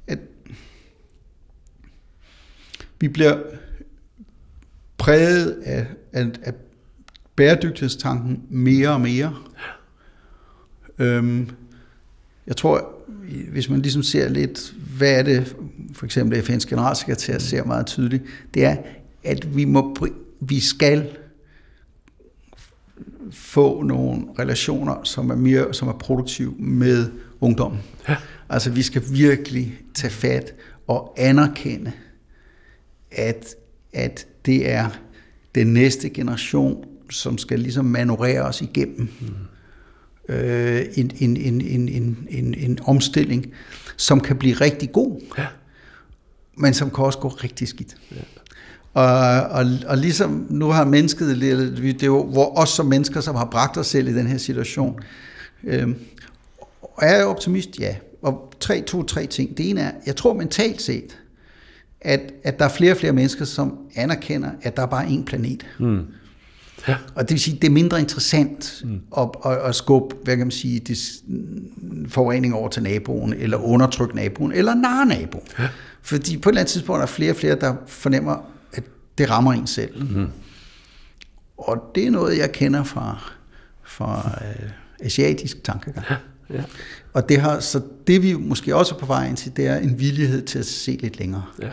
[0.08, 0.20] at
[3.00, 3.38] vi bliver
[4.98, 6.54] præget af, af, af
[7.36, 9.36] bæredygtighedstanken mere og mere.
[11.00, 11.50] Øhm,
[12.48, 12.96] jeg tror,
[13.52, 15.56] hvis man ligesom ser lidt, hvad er det,
[15.94, 18.24] for eksempel FN's generalsekretær ser meget tydeligt,
[18.54, 18.78] det er,
[19.24, 19.96] at vi, må,
[20.40, 21.18] vi skal
[23.32, 27.12] få nogle relationer, som er mere som er produktive med
[27.42, 27.80] ungdommen.
[28.10, 28.16] Ja.
[28.50, 30.54] Altså vi skal virkelig tage fat
[30.88, 31.92] og anerkende,
[33.12, 33.56] at,
[33.94, 34.90] at det er
[35.56, 40.36] den næste generation, som skal ligesom manøvrere os igennem mm.
[40.36, 43.54] øh, en, en, en, en, en, en, en omstilling,
[43.98, 45.46] som kan blive rigtig god, ja.
[46.58, 47.96] men som kan også gå rigtig skidt.
[48.12, 48.22] Ja.
[49.00, 51.42] Og, og, og ligesom nu har mennesket,
[51.82, 54.38] det er jo hvor os som mennesker, som har bragt os selv i den her
[54.38, 55.00] situation.
[55.64, 55.88] Øh,
[56.82, 57.80] og er jeg optimist?
[57.80, 57.96] Ja.
[58.22, 59.58] Og tre, to, tre ting.
[59.58, 61.18] Det ene er, jeg tror mentalt set,
[62.02, 65.24] at, at der er flere og flere mennesker, som anerkender, at der er bare én
[65.24, 65.66] planet.
[65.80, 66.02] Mm.
[66.88, 66.96] Ja.
[67.16, 69.02] Og det vil sige, det er mindre interessant mm.
[69.18, 70.98] at, at, at skubbe, hvad kan man sige, det,
[72.08, 75.46] forurening over til naboen, eller undertrykke naboen, eller narre naboen.
[75.60, 75.68] Ja.
[76.02, 78.46] Fordi på et eller andet tidspunkt er der flere og flere, der fornemmer,
[79.20, 80.04] det rammer en selv.
[80.04, 80.28] Mm.
[81.58, 83.34] Og det er noget, jeg kender fra,
[83.84, 86.06] fra øh, asiatisk tankegang.
[86.10, 86.16] Ja.
[86.54, 86.64] Ja.
[87.14, 89.78] Og det har, så det vi måske også er på vej ind til, det er
[89.78, 91.46] en villighed til at se lidt længere.
[91.62, 91.70] Ja.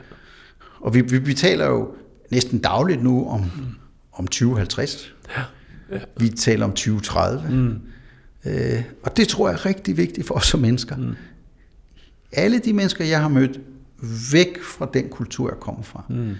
[0.80, 1.94] Og vi, vi, vi taler jo
[2.30, 3.66] næsten dagligt nu om, mm.
[4.12, 5.14] om 2050.
[5.36, 5.42] Ja.
[5.96, 6.00] Ja.
[6.16, 7.50] Vi taler om 2030.
[7.50, 7.80] Mm.
[8.44, 10.96] Øh, og det tror jeg er rigtig vigtigt for os som mennesker.
[10.96, 11.14] Mm.
[12.32, 13.60] Alle de mennesker, jeg har mødt,
[14.32, 16.34] væk fra den kultur, jeg kommer fra, mm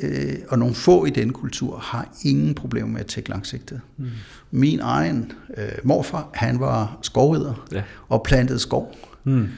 [0.00, 3.80] øh, og nogle få i den kultur har ingen problemer med at tænke langsigtet.
[3.96, 4.06] Mm.
[4.50, 7.82] Min egen øh, morfar, han var skovrider ja.
[8.08, 8.94] og plantede skov.
[9.24, 9.48] Mm.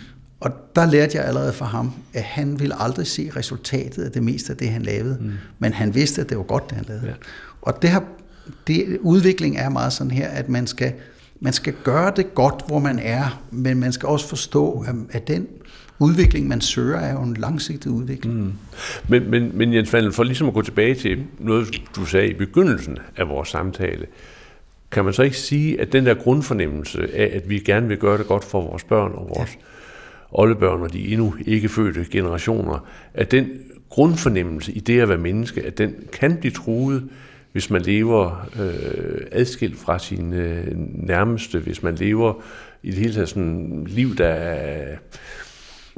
[0.41, 4.23] Og der lærte jeg allerede fra ham, at han ville aldrig se resultatet af det
[4.23, 5.19] meste af det, han lavede.
[5.21, 5.33] Mm.
[5.59, 7.07] Men han vidste, at det var godt, det han lavede.
[7.07, 7.13] Ja.
[7.63, 8.01] Og det her,
[8.67, 10.93] det, udvikling er meget sådan her, at man skal,
[11.41, 15.29] man skal gøre det godt, hvor man er, men man skal også forstå, at, at
[15.29, 15.47] den
[15.99, 18.37] udvikling, man søger, er jo en langsigtet udvikling.
[18.37, 18.53] Mm.
[19.09, 22.35] Men, men, men Jens Vandel, for ligesom at gå tilbage til noget, du sagde i
[22.35, 24.07] begyndelsen af vores samtale,
[24.91, 28.19] kan man så ikke sige, at den der grundfornemmelse af, at vi gerne vil gøre
[28.19, 29.61] det godt for vores børn og vores ja.
[30.33, 33.49] oldebørn og de endnu ikke fødte generationer, at den
[33.89, 37.09] grundfornemmelse i det at være menneske, at den kan blive truet,
[37.53, 42.43] hvis man lever øh, adskilt fra sine øh, nærmeste, hvis man lever
[42.83, 44.97] i det hele taget sådan liv, der er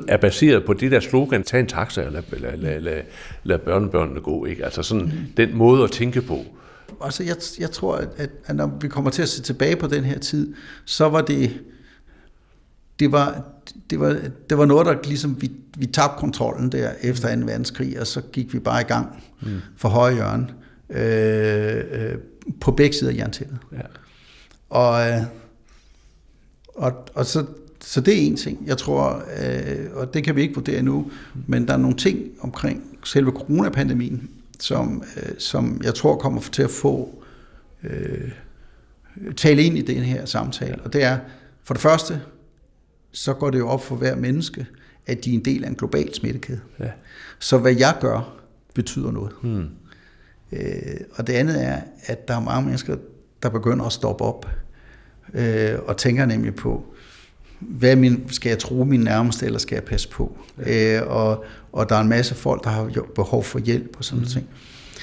[0.09, 3.03] er baseret på det der slogan, tag en taxa og lad, lad, lad, lad,
[3.43, 4.45] lad børnebørnene gå.
[4.45, 4.65] Ikke?
[4.65, 5.13] Altså sådan mm.
[5.37, 6.45] den måde at tænke på.
[7.05, 10.05] altså jeg, jeg tror, at, at, når vi kommer til at se tilbage på den
[10.05, 11.61] her tid, så var det,
[12.99, 13.43] det var,
[13.91, 14.17] det var,
[14.51, 17.41] det var noget, der ligesom, vi, vi tabte kontrollen der efter 2.
[17.47, 19.49] verdenskrig, og så gik vi bare i gang mm.
[19.77, 20.49] for højre hjørne
[20.91, 22.19] øh, øh,
[22.61, 23.59] på begge sider af jerntæppet.
[23.73, 23.83] Ja.
[24.71, 25.23] Og, øh,
[26.75, 27.45] og, og så,
[27.89, 31.11] så det er en ting, jeg tror, øh, og det kan vi ikke vurdere nu,
[31.47, 34.31] men der er nogle ting omkring selve coronapandemien,
[34.61, 37.23] som, øh, som jeg tror kommer til at få
[37.85, 38.31] øh,
[39.37, 40.83] tale ind i den her samtale.
[40.83, 41.19] Og det er,
[41.65, 42.21] for det første,
[43.13, 44.67] så går det jo op for hver menneske,
[45.07, 46.61] at de er en del af en global smittekæde.
[46.81, 46.91] Ja.
[47.39, 48.35] Så hvad jeg gør,
[48.75, 49.33] betyder noget.
[49.43, 49.69] Hmm.
[50.53, 52.97] Øh, og det andet er, at der er mange mennesker,
[53.43, 54.47] der begynder at stoppe op,
[55.35, 56.95] øh, og tænker nemlig på,
[57.61, 60.39] hvad min, skal jeg tro min nærmeste, eller skal jeg passe på?
[60.67, 61.01] Ja.
[61.01, 64.23] Øh, og, og der er en masse folk, der har behov for hjælp og sådan
[64.25, 64.29] mm.
[64.29, 64.49] ting.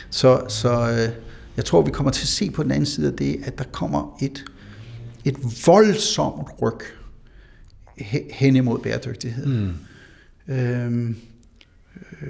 [0.10, 1.10] Så, så øh,
[1.58, 3.64] jeg tror, vi kommer til at se på den anden side af det, at der
[3.72, 4.46] kommer et,
[5.26, 6.80] et voldsomt ryg
[8.32, 9.46] hen imod bæredygtighed.
[9.46, 9.74] Mm.
[10.54, 11.18] Øhm,
[12.22, 12.28] øh,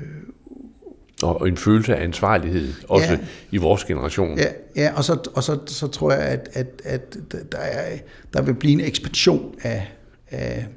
[1.23, 3.17] og en følelse af ansvarlighed, også ja,
[3.51, 4.37] i vores generation.
[4.37, 7.17] Ja, ja og, så, og så, så tror jeg, at, at, at
[7.51, 7.97] der, er,
[8.33, 9.94] der vil blive en ekspansion af,
[10.35, 10.67] af,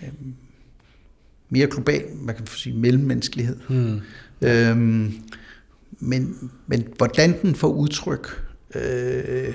[0.00, 0.10] af
[1.48, 3.56] mere global, man kan sige, mellemmenneskelighed.
[3.68, 4.00] Hmm.
[4.42, 5.12] Øhm,
[5.98, 9.54] men, men hvordan den får udtryk, øh,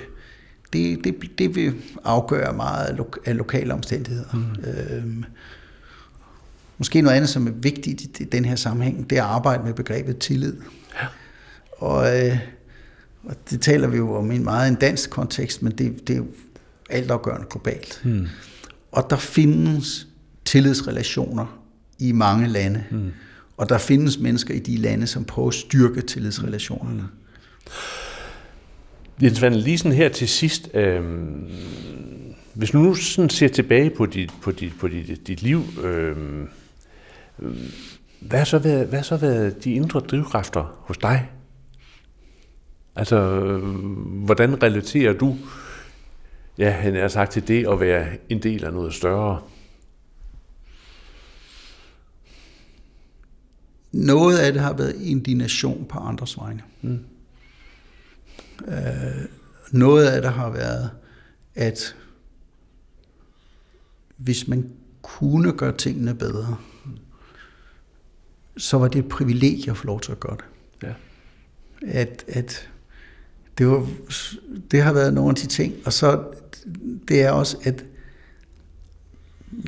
[0.74, 1.74] det, det, det vil
[2.04, 4.30] afgøre meget af, lo, af lokale omstændigheder.
[4.34, 4.98] Hmm.
[4.98, 5.26] Øhm,
[6.78, 9.74] måske noget andet, som er vigtigt i den her sammenhæng, det er at arbejde med
[9.74, 10.56] begrebet tillid.
[11.02, 11.08] Ja.
[11.72, 12.38] Og, øh,
[13.24, 16.14] og det taler vi jo om i en meget en dansk kontekst, men det, det
[16.14, 16.28] er jo
[16.90, 18.02] altafgørende globalt.
[18.04, 18.28] Hmm.
[18.96, 20.08] Og der findes
[20.46, 21.60] tillidsrelationer
[22.00, 22.84] i mange lande.
[22.92, 23.12] Mm.
[23.58, 27.02] Og der findes mennesker i de lande, som prøver at styrke tillidsrelationerne.
[27.02, 27.08] Mm.
[29.22, 30.70] Jens Van Liesen her til sidst.
[30.74, 31.04] Øh,
[32.54, 36.16] hvis du nu sådan ser tilbage på dit, på dit, på dit, dit liv, øh,
[38.20, 41.30] hvad, har så været, hvad har så været de indre drivkræfter hos dig?
[42.96, 43.64] Altså, øh,
[44.26, 45.38] hvordan relaterer du
[46.58, 49.42] ja, han er sagt til det at være en del af noget større?
[53.92, 56.64] Noget af det har været indignation på andres vegne.
[56.82, 57.00] Mm.
[58.68, 59.26] Øh,
[59.72, 60.92] noget af det har været,
[61.56, 61.96] at
[64.18, 66.58] hvis man kunne gøre tingene bedre,
[68.58, 70.46] så var det et privilegie at få lov til at gøre det.
[70.84, 70.94] Ja.
[71.88, 72.70] At, at
[73.58, 73.88] det, var,
[74.72, 75.74] det har været nogle af de ting.
[75.86, 76.24] Og så
[77.08, 77.86] det er også, at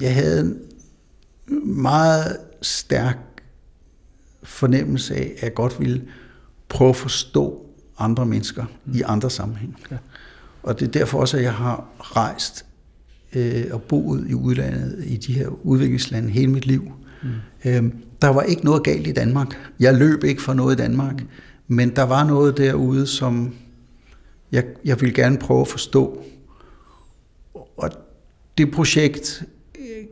[0.01, 3.17] jeg havde en meget stærk
[4.43, 6.03] fornemmelse af, at jeg godt ville
[6.69, 7.65] prøve at forstå
[7.99, 8.95] andre mennesker mm.
[8.95, 9.77] i andre sammenhæng.
[9.91, 9.97] Ja.
[10.63, 12.65] Og det er derfor også, at jeg har rejst
[13.33, 16.91] øh, og boet i udlandet, i de her udviklingslande hele mit liv.
[17.23, 17.29] Mm.
[17.65, 19.57] Øhm, der var ikke noget galt i Danmark.
[19.79, 21.15] Jeg løb ikke for noget i Danmark.
[21.21, 21.27] Mm.
[21.67, 23.53] Men der var noget derude, som
[24.51, 26.23] jeg, jeg ville gerne prøve at forstå.
[27.53, 27.89] Og
[28.57, 29.43] det projekt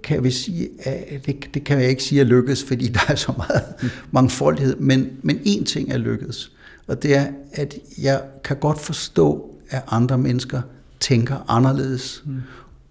[0.03, 3.15] kan vi sige, at det, det kan jeg ikke sige er lykkedes, fordi der er
[3.15, 3.63] så meget
[4.11, 6.51] mangfoldighed, men, men én ting er lykkedes,
[6.87, 10.61] og det er, at jeg kan godt forstå, at andre mennesker
[10.99, 12.23] tænker anderledes.
[12.25, 12.41] Mm.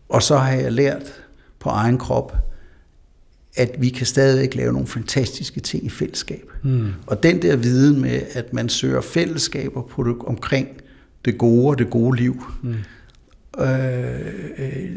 [0.08, 1.12] Og så har jeg lært
[1.58, 2.36] på egen krop,
[3.56, 6.52] at vi kan stadigvæk lave nogle fantastiske ting i fællesskab.
[6.62, 6.92] Mm.
[7.06, 10.68] Og den der viden med, at man søger fællesskaber på det, omkring
[11.24, 12.74] det gode og det gode liv, mm.
[13.62, 14.96] øh,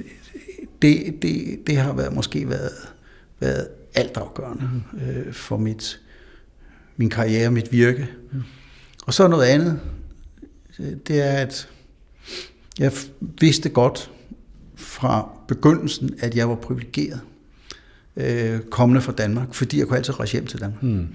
[0.81, 2.89] det, det, det har været, måske været,
[3.39, 4.99] været altafgørende mm.
[4.99, 5.99] øh, for mit,
[6.97, 8.07] min karriere, mit virke.
[8.31, 8.41] Mm.
[9.05, 9.79] Og så noget andet,
[11.07, 11.69] det er, at
[12.79, 14.11] jeg vidste godt
[14.75, 17.21] fra begyndelsen, at jeg var privilegeret
[18.15, 20.83] øh, kommende fra Danmark, fordi jeg kunne altid rejse hjem til Danmark.
[20.83, 21.07] Mm.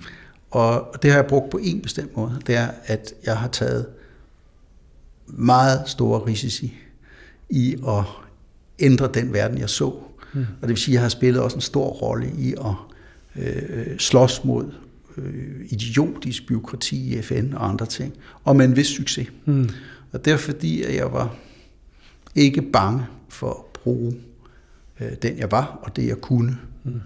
[0.51, 2.41] Og det har jeg brugt på en bestemt måde.
[2.47, 3.87] Det er, at jeg har taget
[5.37, 6.75] meget store risici
[7.51, 8.05] i at
[8.79, 9.93] ændre den verden, jeg så.
[10.33, 10.41] Mm.
[10.41, 12.75] Og det vil sige, at jeg har spillet også en stor rolle i at
[13.37, 14.73] øh, slås mod
[15.17, 18.15] øh, idiotisk byråkrati i FN og andre ting,
[18.45, 19.29] og med en vis succes.
[19.45, 19.69] Mm.
[20.13, 21.37] Og det er fordi, at jeg var
[22.35, 24.15] ikke bange for at bruge
[25.01, 26.59] øh, den, jeg var, og det, jeg kunne.
[26.85, 27.01] Mm.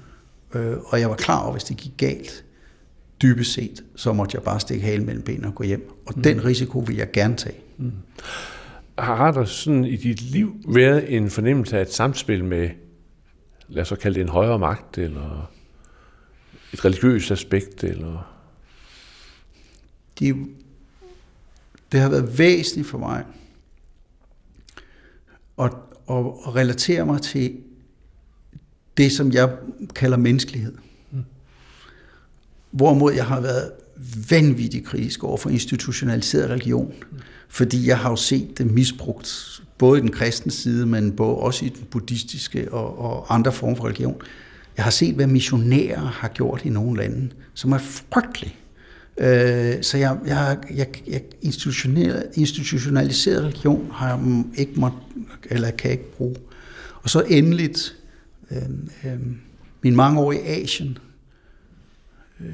[0.55, 2.45] Øh, og jeg var klar over, hvis det gik galt,
[3.23, 5.91] dybest set, så måtte jeg bare stikke halen mellem benene og gå hjem.
[6.07, 6.23] Og mm.
[6.23, 7.57] den risiko vil jeg gerne tage.
[7.77, 7.93] Mm.
[8.99, 12.71] Har der sådan i dit liv været en fornemmelse af et samspil med,
[13.69, 15.51] lad os så kalde det en højere magt, eller
[16.73, 18.33] et religiøst aspekt, eller?
[20.19, 20.37] Det,
[21.93, 23.25] det har været væsentligt for mig
[25.59, 25.73] at,
[26.11, 26.17] at,
[26.47, 27.57] at relatere mig til
[28.97, 29.57] det, som jeg
[29.95, 30.75] kalder menneskelighed.
[31.11, 31.25] Mm.
[32.71, 33.73] Hvorimod jeg har været
[34.31, 37.19] vanvittigt kritisk over for institutionaliseret religion, mm
[37.49, 41.65] fordi jeg har jo set det misbrugt, både i den kristne side, men både også
[41.65, 44.23] i den buddhistiske og, og andre former for religion.
[44.77, 48.55] Jeg har set, hvad missionærer har gjort i nogle lande, som er frygtelige.
[49.19, 51.23] Øh, så jeg, jeg, jeg, jeg
[52.33, 54.91] institutionaliseret religion har jeg ikke må,
[55.51, 56.37] eller kan ikke bruge.
[57.03, 57.97] Og så endeligt
[58.51, 58.63] øh,
[59.05, 59.21] øh,
[59.83, 60.99] min mange år i Asien
[62.41, 62.47] øh,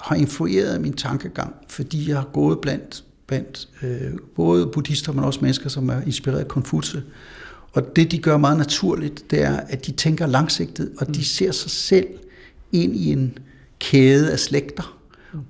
[0.00, 5.40] har influeret min tankegang, fordi jeg har gået blandt, blandt øh, både buddhister, men også
[5.42, 7.02] mennesker, som er inspireret af Konfutse.
[7.72, 11.52] Og det, de gør meget naturligt, det er, at de tænker langsigtet, og de ser
[11.52, 12.06] sig selv
[12.72, 13.38] ind i en
[13.78, 14.98] kæde af slægter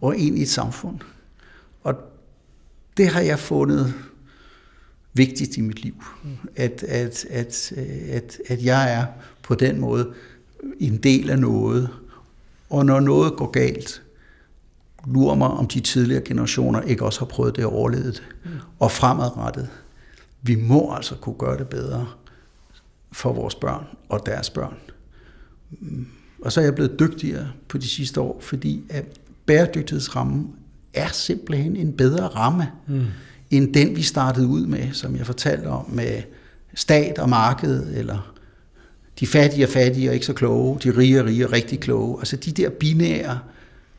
[0.00, 0.98] og ind i et samfund.
[1.82, 1.94] Og
[2.96, 3.94] det har jeg fundet
[5.14, 5.94] vigtigt i mit liv.
[6.56, 7.72] At, at, at,
[8.08, 9.06] at, at jeg er
[9.42, 10.12] på den måde
[10.80, 11.88] en del af noget.
[12.70, 14.02] Og når noget går galt,
[15.12, 18.22] lurer mig, om de tidligere generationer ikke også har prøvet det og overlevet det.
[18.78, 19.68] Og fremadrettet.
[20.42, 22.06] Vi må altså kunne gøre det bedre
[23.12, 24.74] for vores børn og deres børn.
[26.42, 29.04] Og så er jeg blevet dygtigere på de sidste år, fordi at
[29.46, 30.54] bæredygtighedsrammen
[30.94, 33.04] er simpelthen en bedre ramme, mm.
[33.50, 36.22] end den vi startede ud med, som jeg fortalte om, med
[36.74, 38.34] stat og marked, eller
[39.20, 42.18] de fattige og fattige og ikke så kloge, de rige og rige og rigtig kloge.
[42.18, 43.38] Altså de der binære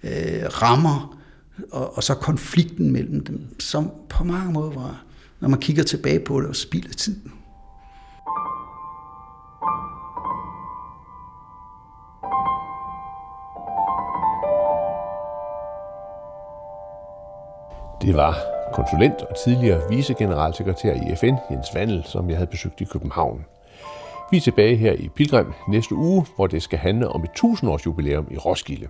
[0.03, 1.19] øh, rammer,
[1.71, 5.03] og, og så konflikten mellem dem, som på mange måder var,
[5.39, 7.15] når man kigger tilbage på det, og spilder tid.
[18.01, 18.35] Det var
[18.73, 23.45] konsulent og tidligere vicegeneralsekretær i FN, Jens Vandel, som jeg havde besøgt i København.
[24.31, 27.85] Vi er tilbage her i Pilgrim næste uge, hvor det skal handle om et 1000-års
[27.85, 28.87] jubilæum i Roskilde.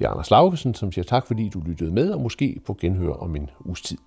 [0.00, 3.12] Det er Anders Laugesen, som siger tak, fordi du lyttede med, og måske på genhør
[3.12, 3.98] om en uges tid.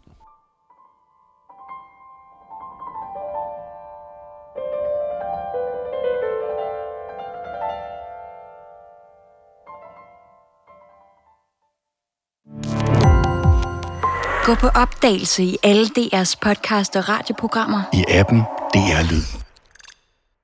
[14.46, 17.82] Gå på opdagelse i alle DR's podcast og radioprogrammer.
[17.94, 18.40] I appen
[18.74, 19.43] DR Lyd.